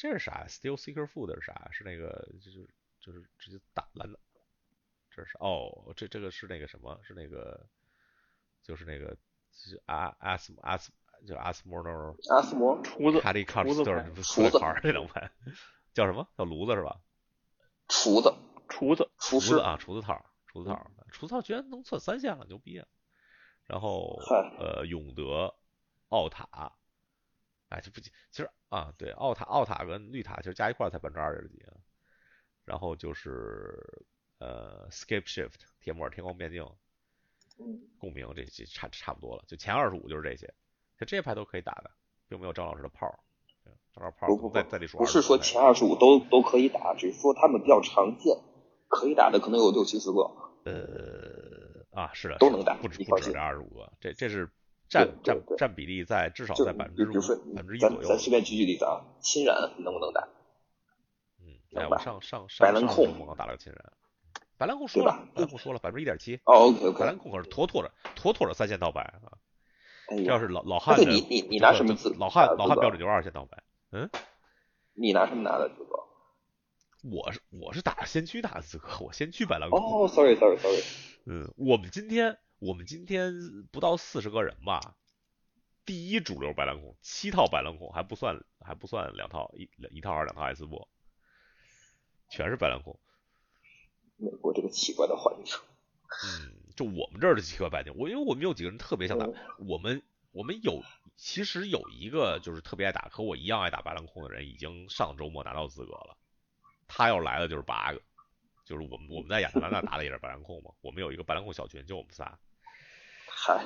[0.00, 1.68] 这是啥？Steel Seeker Food 是啥？
[1.72, 2.66] 是那个就是
[3.00, 4.18] 就是直接打烂的，
[5.10, 6.98] 这是哦，这这个是那个什么？
[7.02, 7.66] 是那个
[8.62, 10.90] 就是那个就是阿阿斯阿斯
[11.26, 15.30] 就是阿斯莫诺阿斯摩厨子卡利卡斯特出厨子来牌儿这两牌
[15.92, 16.26] 叫什么？
[16.34, 16.98] 叫炉子是吧？
[17.86, 18.32] 厨子
[18.70, 22.88] 厨子厨师啊，厨子套儿，厨子套儿，厨子套儿居然能算三线了，牛逼啊！
[23.66, 24.18] 然后
[24.58, 25.54] 呃，永德、
[26.08, 26.72] 奥塔，
[27.70, 31.72] 哎，这不其实啊，对，奥塔、奥塔跟绿塔其实加一块儿才百分之二十几啊。
[32.64, 34.04] 然后就是
[34.38, 36.62] 呃，Scape Shift、铁木尔天光变镜、
[37.58, 40.46] 嗯共鸣这些差差不多了，就前二十五就是这些，
[40.98, 41.90] 就这些牌都可以打的，
[42.28, 43.22] 并没有张老师的炮
[43.94, 48.36] 张老师炮不不不再再得说不是说前二十五都都可以打，只是说他们比较常见，
[48.88, 50.22] 可以打的可能有六七十个。
[50.64, 54.50] 呃啊，是的，都能打不止不止这二十五个，这这是
[54.90, 57.14] 占占占比例在至少在百分之五
[57.54, 58.18] 百分之一左右咱。
[58.18, 60.28] 随便举举例子啊，侵染能不能打？
[61.40, 63.92] 嗯，哎，我上上上白兰控上周末刚打了个侵染，
[64.58, 69.38] 白兰控说了白兰控说了百分之一点七，哦，OK 白兰 OK，控可是妥妥的妥妥的三线套白啊！
[70.08, 73.62] 这要是老老汉的，你你你拿什么资老汉老汉标准就是二线套白。
[73.92, 74.10] 嗯
[74.94, 76.00] 你拿什么拿的资格？
[77.08, 79.78] 我是我是打先驱打的资格，我先驱白兰控。
[79.80, 80.82] 哦，sorry sorry sorry，
[81.26, 83.32] 嗯，我们今天我们今天
[83.72, 84.94] 不到四十个人吧，
[85.86, 90.86] 第一主流白兰控七套白兰控还不算还不算两套一一套还是两套艾斯波，
[92.28, 93.00] 全是白兰控。
[94.18, 95.56] 美国这个奇怪的环境，
[96.26, 99.34] 嗯，就我们这儿的奇怪白境，我因为我们有几个人特别想打嗯，
[99.66, 100.02] 我们
[100.32, 100.82] 我们有
[101.16, 106.14] 其实有一个就是特别爱打，和我一样爱打白兰控的人，已经上周末拿到资格了。
[106.86, 108.02] 他要来的就是八个，
[108.66, 112.38] 就是我们我们在亚特兰大打的也是白兰控嘛，我们有一个白兰控小群，就我们仨，
[113.32, 113.64] 嗨，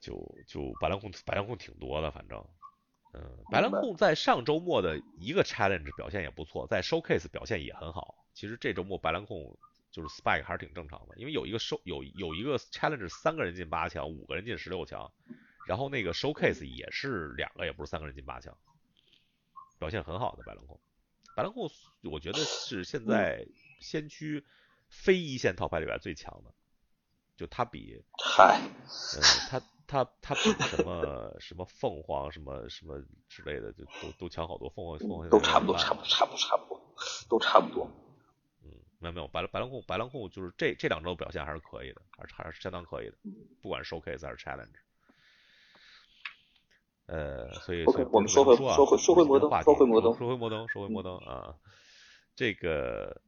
[0.00, 0.12] 就
[0.46, 2.46] 就白兰控白兰控挺多的，反正，
[3.14, 8.14] 嗯，白兰控在上周末的一个 challenge 表现也不错，在 showcase 表现也很好。
[8.34, 9.58] 其实这周末白兰控
[9.90, 15.10] 就是 spike 还是挺正常的，因为有一个 show 有有一个 challenge 三个人进八强，五个人进十六强，
[15.66, 18.56] 然后那个 showcase 也是两个，也不是三个人进八强，
[19.78, 20.78] 表现很好的白兰控。
[21.34, 21.70] 白兰控
[22.02, 23.46] 我觉得是现在
[23.80, 24.44] 先驱
[24.88, 26.54] 非一线套牌里边最强的，
[27.36, 28.60] 就他比，嗨，
[29.14, 34.68] 呃，他他他比什么什么凤凰什么什么之类的，就都都强好多。
[34.70, 36.80] 凤凰凤凰都差不多，差不多，差不多，差不多，
[37.28, 37.88] 都差不多。
[38.64, 43.16] 嗯，没有没有，白白狼控白狼控就是这这两周表现还是可以的，还是还是相当可以的，
[43.62, 44.74] 不管是 showcase 还是 challenge。
[47.06, 51.54] 呃，所以所以我们说回说回说回摩登，说回摩登，说回摩登，说回摩登啊，
[52.34, 53.20] 这个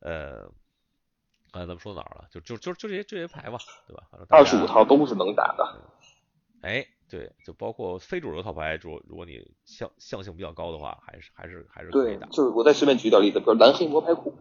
[0.00, 0.52] 呃，
[1.52, 2.26] 刚才咱们说哪儿了？
[2.30, 4.08] 就就就就这些这些牌吧，对吧？
[4.30, 5.80] 二十五套都是能打的。
[6.62, 12.26] 哎，对，就包括非主流套牌，如如果你象象性比较高的话，还是还是还是可以打。
[12.28, 14.34] 就是我再随便举点例子，比如蓝黑魔牌库。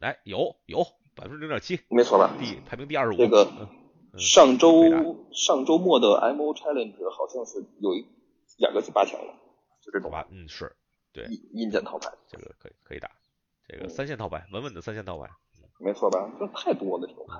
[0.00, 0.84] 哎，有有
[1.14, 2.36] 百分之零点七，没错吧？
[2.38, 3.16] 第排名第二十五。
[3.16, 3.48] 这个。
[4.16, 8.06] 上周上周末的 MO Challenge 好像是有一
[8.58, 9.34] 两个是八强了，
[9.82, 10.76] 就这种吧，嗯是，
[11.12, 13.10] 对，阴间套牌，这个可以可以打，
[13.66, 15.28] 这个三线套牌，稳稳的三线套牌，
[15.78, 16.30] 没错吧？
[16.38, 17.38] 这太多了这种牌，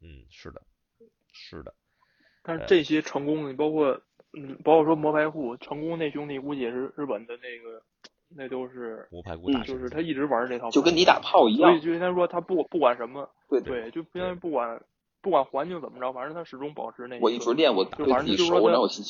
[0.00, 0.62] 嗯是的，
[1.32, 1.74] 是的，
[2.42, 4.00] 但是这些成功的，包括
[4.32, 7.82] 嗯，包括说魔牌库成功那兄弟，估计也是日本的那个，
[8.28, 14.82] 那都是魔牌库大就是他一直玩这套，就跟你打炮一样，所以就应该说他不不管什么，对对，就应该不管。
[15.22, 17.18] 不管环境怎么着，反正他始终保持那。
[17.18, 18.60] 我一直练，我就反正就是说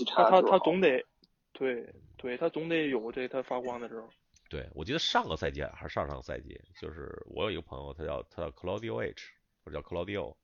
[0.06, 1.04] 他他他总得，
[1.52, 4.08] 对对，他总得有这他发光的时候。
[4.55, 9.32] 对，我记得上个赛季还是上上个赛季，就是我有一个朋友，他叫他叫 Claudio H，
[9.64, 10.36] 或者叫 Claudio，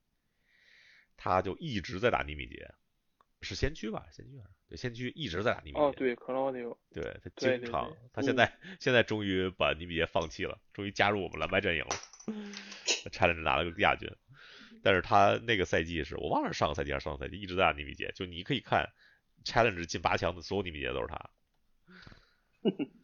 [1.16, 2.74] 他就一直在打尼米杰，
[3.40, 4.08] 是先驱吧？
[4.11, 4.50] 先驱还是？
[4.66, 5.80] 对，先驱一直在打尼米杰。
[5.80, 6.76] 哦，对，Claudio。
[6.92, 11.94] 对他经常，他现在现在终于把尼米杰放弃了，终于加入我们蓝白阵营了，
[13.12, 14.11] 差点拿了个亚军。
[14.82, 18.90] 但是他那个赛季是我忘了上个赛季还是上个赛季一直在打尼米杰，就你可以看
[19.44, 21.30] challenge 进八强的所有尼米杰都是他。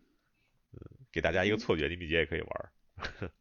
[1.17, 2.73] 嗯，给大家一个错觉，你米杰也可以玩。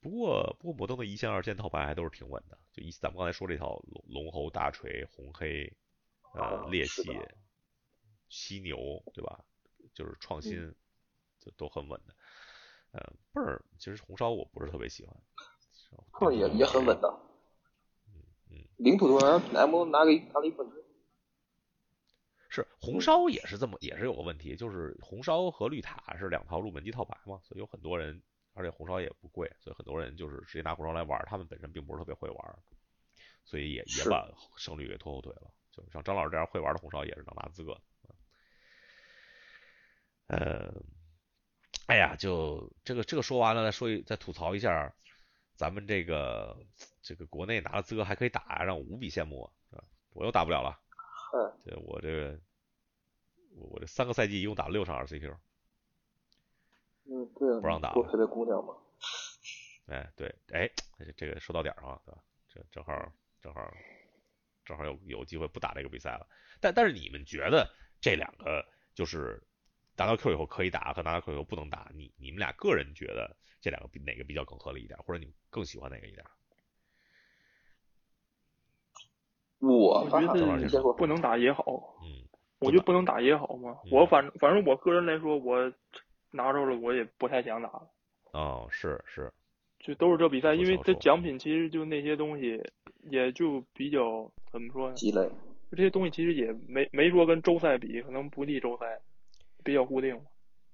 [0.00, 5.70] 不过不过摩登的一线二线套牌还都是挺稳的，就一咱们刚才说这套龙龙猴大锤红黑
[6.34, 7.02] 呃裂隙
[8.30, 9.44] 犀牛对吧？
[9.92, 10.74] 就是创新
[11.38, 12.14] 就都很稳的。
[12.92, 13.00] 嗯，
[13.32, 15.14] 倍儿，其实红烧我不是特别喜欢，
[16.18, 17.08] 倍儿也也很稳的。
[18.06, 20.81] 嗯嗯，领土动员 M 拿个拿了一冠军。
[22.54, 28.22] 是红烧也是这么也是有个问题，就是红烧和绿塔是两套入门级套牌嘛，所以有很多人，
[28.52, 32.58] 而且红烧也不贵，所以很多人就是直接拿红烧来玩，他们本身并不是特别会玩，
[33.44, 35.50] 所以也也把胜率给拖后腿了。
[35.72, 37.80] 就像张老师这样会玩的红烧也是能拿资格。
[40.26, 40.72] 呃。
[41.86, 44.94] 哎呀，就这个这个说完了，再说一再吐槽一下，
[45.56, 46.64] 咱们这个
[47.02, 49.82] 这个国内拿了资格还可以打，让我无比羡慕啊！
[50.12, 50.78] 我又打不了了，
[51.64, 52.38] 这我这个
[53.56, 55.36] 我我这三个赛季一共打了六场 RCQ。
[57.04, 58.74] 嗯，对啊，不让打，多陪陪姑娘嘛。
[59.86, 60.70] 哎，对，哎，
[61.16, 62.22] 这个说到点上了，对吧？
[62.48, 63.74] 这正好正好
[64.64, 66.26] 正好有有机会不打这个比赛了。
[66.60, 67.68] 但但是你们觉得
[68.00, 68.64] 这两个
[68.94, 69.42] 就是？
[69.94, 71.88] 拿到 Q 以后可以打，和拿到 Q 以后不能打。
[71.94, 76.24] 你你们俩个人觉得这两个比哪个比较更合理一点，或者你们更喜欢哪个一点？
[79.62, 81.96] 我觉得不能打也好。
[82.02, 83.78] 嗯，我觉得不能打也好嘛。
[83.90, 85.72] 我反反正我个人来说，我
[86.30, 87.88] 拿着了，我也不太想打了。
[88.32, 89.32] 哦，是是，
[89.78, 92.62] 就都是这比赛，因为这奖品其实就那些东西，
[93.10, 94.94] 也就比较怎么说呢？
[94.94, 95.28] 积累。
[95.70, 99.00] 这些东西其实也没没说跟周赛比，可能不敌周赛。
[99.64, 100.20] 比较固定，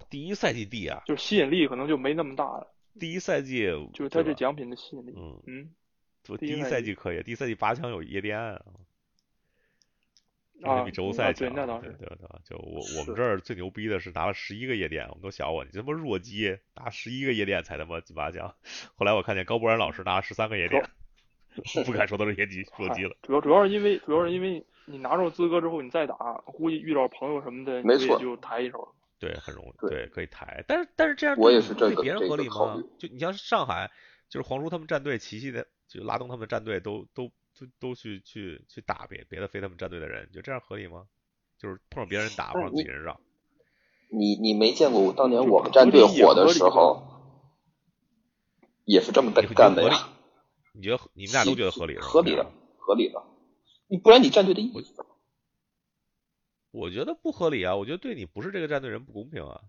[0.08, 2.72] 第一赛季低啊，就是吸引力可能就没那么大了。
[2.98, 5.70] 第一赛季就是它这奖品的吸引力，嗯嗯，
[6.36, 8.60] 第一赛季可以，第一赛季八强有夜店啊，
[10.60, 12.40] 那比周赛强，对，对吧？
[12.44, 18.54] 就我我们这儿最牛逼的是拿了十一个夜店，我们都笑我，你他妈弱鸡，拿十一个夜店才他妈进八强。
[18.96, 20.84] 后来我看见高博然老师拿了十三个夜店，
[21.86, 23.16] 不敢说他是弱鸡， 弱鸡了。
[23.22, 24.64] 主要主要是因为主要是因为。
[24.90, 26.14] 你拿着资格之后，你再打，
[26.46, 28.94] 估计遇到朋友什么的，没错，就抬一手。
[29.18, 30.64] 对，很容易，对，可以抬。
[30.66, 32.82] 但是但是这样我也是这对别人合理吗？
[32.96, 33.90] 就你像上海，
[34.30, 37.28] 就是黄叔他们战队，奇袭的，就拉动他们战队，都都
[37.58, 41.06] 都都去去去打别别的非他们战队的人，就这样合理吗？
[41.58, 43.20] 就是碰上别人打，碰上自己人让。
[44.10, 47.02] 你你没见过当年我们战队火的时候，
[48.84, 50.08] 也是这么干的呀？
[50.72, 51.96] 你觉得你们俩都觉得合理？
[51.98, 53.22] 合理的，合理的。
[53.88, 54.72] 你不然你战队的意义？
[56.70, 57.74] 我觉得不合理啊！
[57.74, 59.60] 我觉得对你不是这个战队人不公平啊，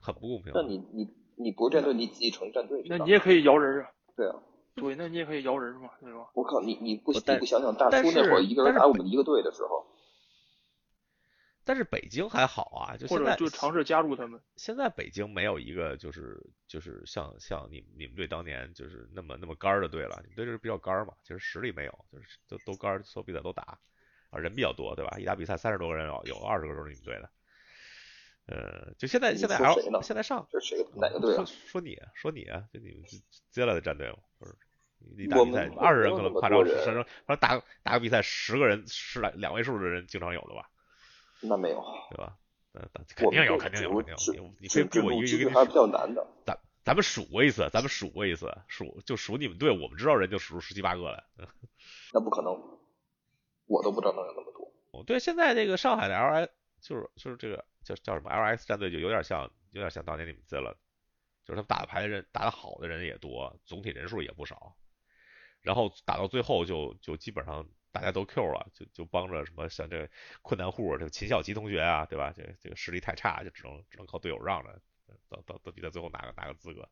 [0.00, 0.52] 很不公平。
[0.54, 2.82] 那你你你不是战队，你自己成战队？
[2.88, 3.90] 那你也可以摇人啊。
[4.16, 4.42] 对啊。
[4.78, 6.30] 对，那你也可以摇人嘛，对吧？
[6.34, 9.86] 我靠，你你不你不想想大叔那会儿一个人打我们一个队的时候？
[11.64, 14.40] 但是北京还好啊，就或现在者就尝试加入他们。
[14.56, 23.78] 现在北京没有一个就是就是像像你你们队当年就是那么那么干儿的队了，你们队就是比较干儿嘛，其实实力没有，就是都都干儿，所有比赛都打，
[24.30, 25.18] 啊人比较多对吧？
[25.18, 27.30] 一打比赛三十多个人有有二十个都是你们队的，
[28.46, 31.44] 呃，就现在现在 L 呢现在上这是谁哪个队啊？
[31.44, 33.02] 说你说你啊，就你们
[33.50, 34.56] 接下来的战队嘛，就是
[35.16, 37.04] 一打比赛二十人可能夸张，反正
[37.38, 40.68] 打打个比赛十个人十来两位数的人经常有的吧，
[41.40, 42.36] 那没有，对吧？
[42.72, 45.86] 呃，肯定有，肯定有，肯定有，你你可以逼我一个一个给你还是比较。
[45.86, 46.26] 难的。
[46.44, 51.24] 咱咱们数过一次，咱们数过一次，数就数你们队，我们知道人就数出十七八个来。
[52.12, 52.52] 那不可能，
[53.66, 54.72] 我都不知道能有那么多。
[54.92, 56.48] 哦，对，现在这个上海的 L I
[56.80, 60.76] 就是就是这个叫叫什么 L X 战队，就有点像有点像当年你们这了，
[61.44, 64.76] 就是他们打的牌的人打的好的人也多，总体人数也不少，
[65.68, 70.08] 然后打到最后就就基本上大家都 Q 了，就就帮着什么像这
[70.40, 72.32] 困难户这个秦小琪同学啊，对吧？
[72.34, 74.80] 这这个实力太差，就只能只能靠队友让着，
[75.28, 76.88] 到到到比赛最后拿个拿个资格。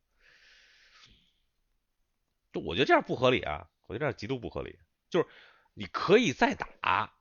[2.53, 4.79] 就我觉得这样不合理啊，我觉得这样极度不合理。
[5.09, 5.27] 就是
[5.73, 7.15] 你可以再打，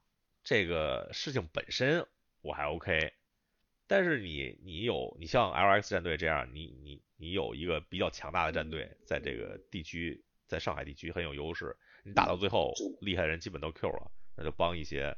[0.43, 2.05] 这个事情本身
[2.41, 3.13] 我还 OK，
[3.87, 15.15] 但是你你有你像 LX 战队这样，你你你有一个比较强大的战队，在这个地区，在上海地区很有优势，你打到最后厉害的人基本都 Q 了，那就帮一些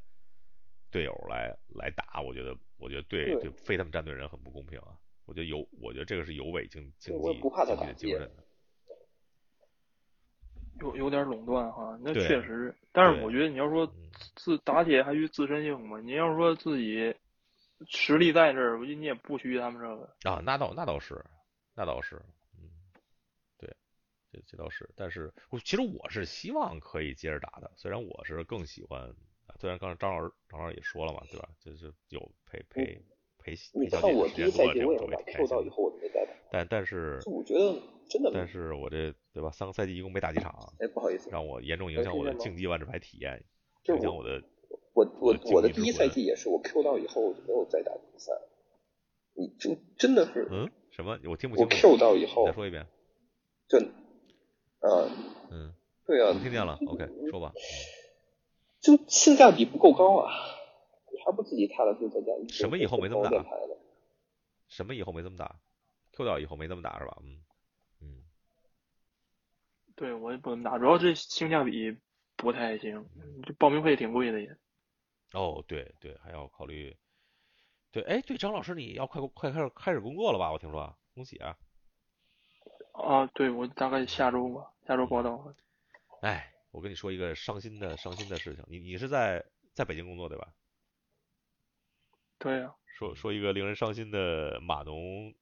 [0.91, 4.97] 队友来来打，我觉得我觉得对对对非他们战队人很不公平啊。
[5.25, 8.43] 我觉得有，我觉得这个是有违竞竞我也技不怕他竞技的精神的。
[10.80, 12.73] 有有点垄断哈，那确实。
[12.93, 17.13] 但是我觉得你要说嗯自打铁还需自身硬嘛，你要说自己
[17.89, 20.32] 实力在这儿，我觉得你也不虚他们这个。
[20.32, 21.21] 啊，那倒那倒是，
[21.75, 22.21] 那倒是，
[24.38, 29.01] 这这倒是，但是我其实我是希望可以接着打的，虽然我是更喜欢，
[29.47, 31.49] 啊虽然刚才张老师张老师也说了嘛，对吧？
[31.59, 33.01] 就是有陪陪
[33.39, 39.51] 陪你陪小姐时间多了，这赛季我也把我也挺开但但是我觉得真的，但是我这对吧？
[39.51, 43.43] 三个赛季一共没打几场，哎不好意思，让我严重影响我的竞技万智牌体验，
[43.88, 44.41] 影响我的
[44.93, 48.31] 我我我的第一赛季也是我 Q 到以后我就没有再打比赛，
[49.33, 51.19] 你就真的是嗯什么？
[51.25, 52.88] 我听不清楚，Q 到以后再说一遍。
[53.67, 53.77] 就
[54.80, 55.09] 呃
[55.51, 55.73] 嗯，
[56.05, 57.51] 对啊我，听见了，OK，说吧。
[58.80, 60.32] 就性价比不够高啊，
[61.11, 63.78] 你还不自己踏踏实实在家什么以后没这么打电台的？
[64.67, 65.59] 什么以后没这么打
[66.13, 67.17] ？Q 掉以后没这么打是吧？
[67.23, 67.41] 嗯
[68.01, 68.23] 嗯，
[69.95, 71.97] 对我也不怎么打，主要这性价比
[72.36, 73.05] 不太行，
[73.43, 74.55] 这报名费挺贵的也。
[75.34, 76.95] 哦对对，还要考虑。
[77.91, 80.51] 对，哎，对，张老师你要快快开始开始工作了吧？
[80.51, 81.57] 我听说，恭喜啊！
[82.97, 85.53] 啊，对我大概下周吧，下周报道。
[86.21, 90.53] 哎，我跟你说一个伤心的伤心的事情，你你是在在北京工作对吧？
[92.39, 95.33] 对呀、说说一个令人伤心的码农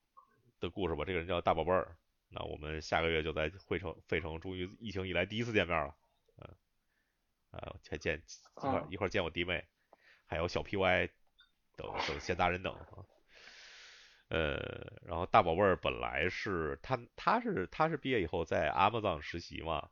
[0.60, 1.04] 的故事吧。
[1.06, 1.98] 这个人叫大宝贝儿。
[2.30, 5.96] 那我们下个月就在惠城费城，终于疫情以来第一次见面了。
[6.38, 6.56] 嗯，
[7.52, 8.22] 啊，还见
[8.58, 9.66] 一会儿啊一会儿见我弟妹，
[10.26, 11.10] 还有小 PY
[11.78, 13.06] 等等闲杂人等啊。
[14.30, 14.56] 呃，
[15.04, 19.88] 然后大宝贝儿本来是他他是他是毕业以后在 Amazon 实习嘛，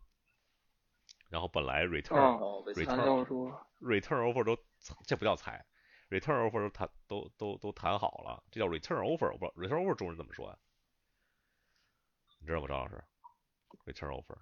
[1.30, 2.40] 然后本来 return、
[2.74, 4.58] ，Return，return offer 都
[5.06, 5.64] 这不叫裁
[6.10, 10.58] ，return offer 都谈都都都谈好了，这叫 return offer，我不知道 return offer 中文怎么说呀、
[12.40, 13.04] 你知道吗，张老师
[13.86, 14.38] ？return offer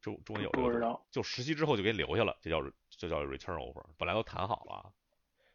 [0.00, 1.00] 中中文有这个。
[1.10, 4.92] 就实习之后就给你留下了，这叫这叫 return offer，本来都谈好了，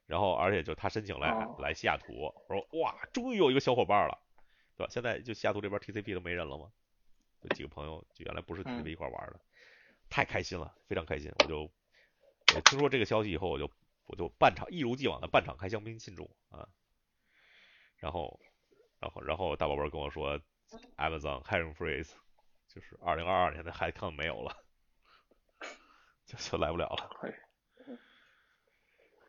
[0.09, 1.55] 然后而且就他申请来、哦。
[1.59, 2.11] 来西雅图，
[2.47, 4.17] 我说哇，终于有一个小伙伴了，
[4.75, 4.89] 对吧？
[4.91, 6.71] 现在就西雅图这边 TCP 都没人了吗，
[7.43, 8.89] 就几个朋友就原来不是 TCP 嗯。
[8.89, 9.39] 一块玩的，
[10.09, 11.71] 太开心了，非常开心，我就
[12.47, 13.71] 我听说这个消息以后，我就
[14.07, 16.67] 我就半场一如既往的半场开香槟庆祝啊，
[17.97, 18.39] 然后
[18.99, 20.39] 然后然后大宝贝儿跟我说
[20.97, 22.13] ，Amazon hiring freeze，
[22.67, 24.57] 就是二零二二年的 HiCon 没有了，
[26.25, 27.09] 就就来不了了，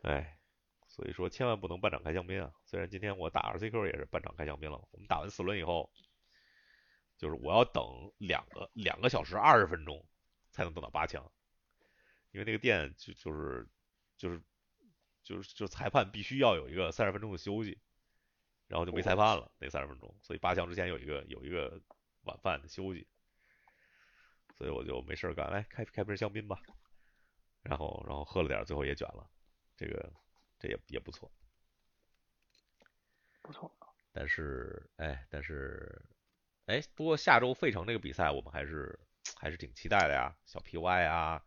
[0.02, 0.39] 哎，哎，
[1.00, 2.52] 所以说千万不能半场开香槟啊！
[2.66, 5.90] 虽然今天我打 RCQ 也是半场开香槟了，我们打完四轮以后，
[7.16, 7.82] 就是我要等
[8.18, 10.06] 两个两个小时二十分钟
[10.50, 11.32] 才能等到八强，
[12.32, 13.66] 因为那个店就就是
[14.18, 14.42] 就是
[15.22, 17.80] 就是就裁判必须要有一个三十分钟的休息，
[18.66, 21.80] 然后就没裁判了那三十分钟，所以八强之前有一个有一个
[22.24, 23.08] 晚饭的休息，
[24.58, 26.60] 所以我就没事干，来开开瓶香槟吧，
[27.62, 29.26] 然后然后喝了点，最后也卷了，
[29.78, 30.12] 这个
[30.60, 31.28] 这也也不错。
[33.42, 33.74] 不错。
[34.12, 36.04] 但是，哎，但是，
[36.66, 38.98] 哎，不过下周费城这个比赛我们还是
[39.36, 41.42] 还是挺期待的呀，小 PY 啊，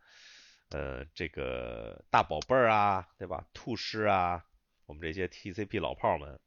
[0.69, 3.45] 呃，这个大宝贝儿啊，对吧？
[3.53, 4.45] 兔师啊，
[4.85, 6.39] 我们这些 TCP 老炮们，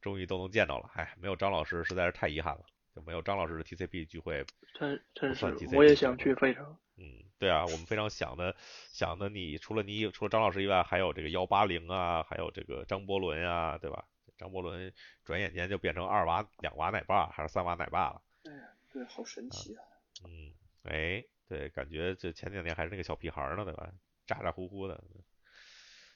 [0.00, 0.90] 终于都能见到了。
[0.94, 2.64] 哎，没有张老师实在是太遗憾了，
[2.94, 4.44] 就没有张老师的 TCP 聚会。
[4.74, 6.78] 真真是我也想去费城。
[6.96, 8.54] 嗯，对啊，我们非常想的
[8.92, 14.06] 想的你，除了你除了张老师以外，还有这个幺八零啊，还有这个张伯伦啊、对吧？
[14.38, 14.92] 张伯伦
[15.24, 18.22] 转眼间就变成二娃两娃奶爸还是三娃奶爸了。
[18.44, 19.84] 哎呀，对，好神奇啊！
[20.24, 20.52] 嗯，
[20.82, 23.92] 哎，对，感觉这前两年还是那个小屁孩呢，对吧？
[24.26, 25.02] 咋咋呼呼的，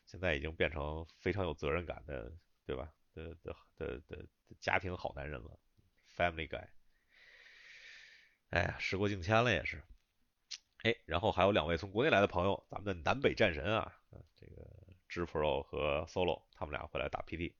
[0.06, 2.32] 现在已经变成非常有责任感的，
[2.64, 2.92] 对吧？
[3.14, 5.58] 的的的的的家庭好男人了
[6.14, 6.66] ，family guy。
[8.50, 9.82] 哎呀，时过境迁了也是。
[10.86, 14.64] 哎，然后还有两位从国内来的朋友，咱们的南北战神啊，呃这个
[15.08, 17.52] 知 Pro 和 Solo，他们俩会来打 PD。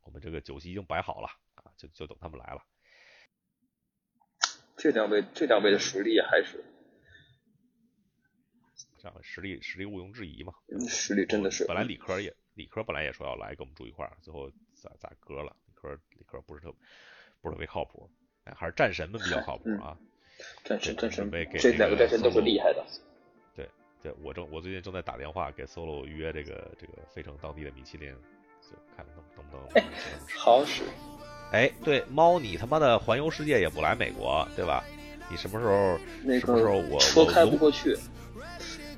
[0.00, 2.64] 我们这个酒席已经摆好了啊，就就等他们来了。
[4.78, 6.64] 这两位这两位的实力还是
[8.96, 10.54] 这样实力实力毋庸置疑嘛。
[10.68, 15.54] 嗯实力真的是本来理科也理科本来也说要来跟我们住一块儿，最后咋咋割了？
[15.66, 16.72] 理科理科不是特
[17.42, 18.10] 不是特别靠谱，
[18.44, 19.98] 哎，还是战神们比较靠谱啊。
[20.64, 22.84] 战神战神这那个两个战神都是厉害的。
[23.54, 23.68] 对
[24.02, 28.10] 对，我正我最近正在打电话给 Solo 预约这个这个费城当地的米其林，
[28.62, 29.84] 就看能能不能。
[30.36, 30.82] 好使，
[31.52, 34.84] 哎，对，猫，你他妈的环游世界也不来美国，对吧？
[35.28, 37.98] 你什么时候那什么时候我车开不过去，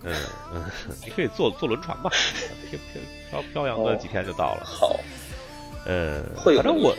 [0.04, 0.14] 嗯
[0.52, 0.64] 嗯，
[1.02, 2.10] 你可以坐坐轮船吧，
[2.68, 3.00] 飘飘
[3.30, 4.62] 飘飘扬个哦几天就到了。
[4.62, 5.00] 好，
[5.86, 6.94] 呃，会有反正我。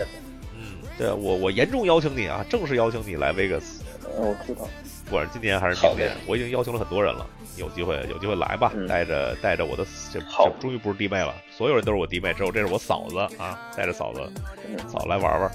[0.56, 3.79] 嗯，对我我严重邀请你啊，正式邀请你来 Vegas，嗯，
[4.16, 4.68] 我知道。
[5.06, 7.26] 不管是今年还是明年，我已经邀请了很多人了。
[7.58, 14.22] 有机会有机会来吧，嗯带着带着我的这好这终于不是弟妹了，所有人都是我弟妹，只有这是我嫂子啊，带着嫂子
[14.68, 15.52] 嗯嫂来玩玩，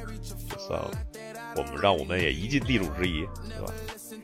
[0.50, 0.78] 就算
[1.56, 3.72] 我们让我们也一尽地主之谊，对吧？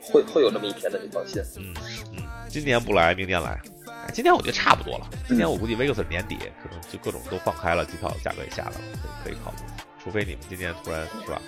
[0.02, 1.40] 会会有这么一天的，你放心。
[1.56, 1.74] 嗯
[2.16, 3.60] 嗯，今年不来，明年来。
[3.86, 5.08] 哎，今年我觉得差不多了。
[5.28, 8.80] 今年我估计 Vegas 年底可能就各种都放开了，机票价格也下来了，
[9.24, 9.58] 可以可以考虑。
[10.02, 11.40] 除非你们今年突然是吧，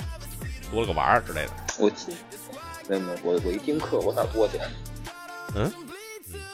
[0.70, 1.50] 多了个娃儿之类的。
[1.78, 2.14] 我记，
[2.88, 4.58] 没有没有，我我一听课我哪过去？
[5.54, 5.70] 嗯，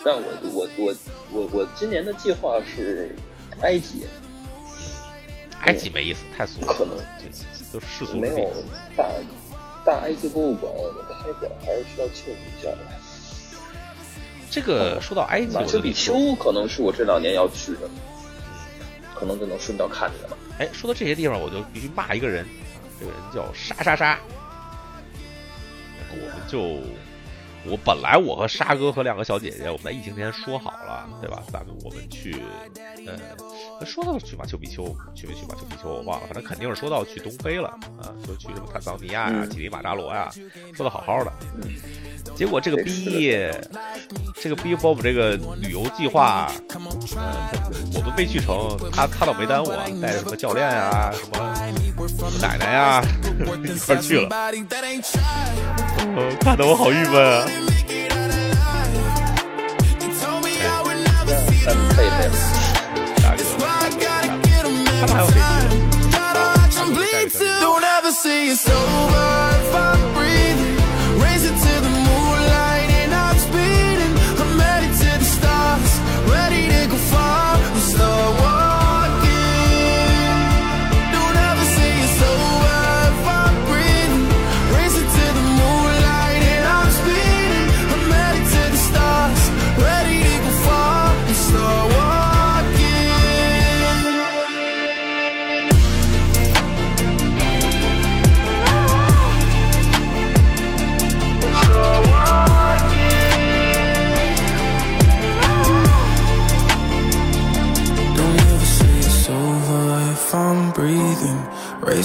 [0.04, 0.94] 但我我我
[1.30, 3.14] 我我今年的计划是
[3.60, 4.06] 埃及，
[5.60, 7.32] 埃及没意思，太俗了，可能这
[7.72, 8.50] 都世俗没有。
[8.96, 9.08] 大
[9.84, 10.72] 大埃及博物馆
[11.22, 12.78] 开馆，还是需要庆祝一下的。
[14.50, 17.88] 这个说到埃及，马丘比丘可能是我这两年要去的，
[19.14, 20.36] 可能就能顺道看见了。
[20.58, 22.48] 哎，说到这些地方，我就必须骂一个人，啊
[22.98, 24.18] 这个人叫沙沙沙。
[26.48, 26.80] 就，
[27.64, 31.42] 我本来我和沙哥和两个小姐姐，我们在疫情前说好了，对吧？
[31.52, 32.42] 咱们我们去，
[33.06, 34.84] 呃，说到去马丘比丘，
[35.14, 37.68] 去没去马丘比丘我忘了，反正肯定是说到去东非了
[38.00, 40.30] 啊，说去什么坦桑尼亚呀、嗯乞力马扎罗呀，
[40.74, 41.32] 说的好好的。
[41.62, 41.68] 嗯
[42.36, 43.32] 结果这个逼，
[44.34, 46.52] 这个逼把我们这个旅游计划，
[47.16, 51.56] 呃，我们没去成，他他倒没耽误啊，带着什么教练呀、什么
[52.40, 53.02] 奶奶呀、
[53.64, 54.28] 一块儿去了，
[56.16, 57.44] 呃，看得我好郁闷啊。
[61.66, 62.28] 但可以可以。
[63.22, 63.96] 大哥，大哥，
[65.06, 65.36] 大哥，他们还有谁
[67.28, 67.36] 去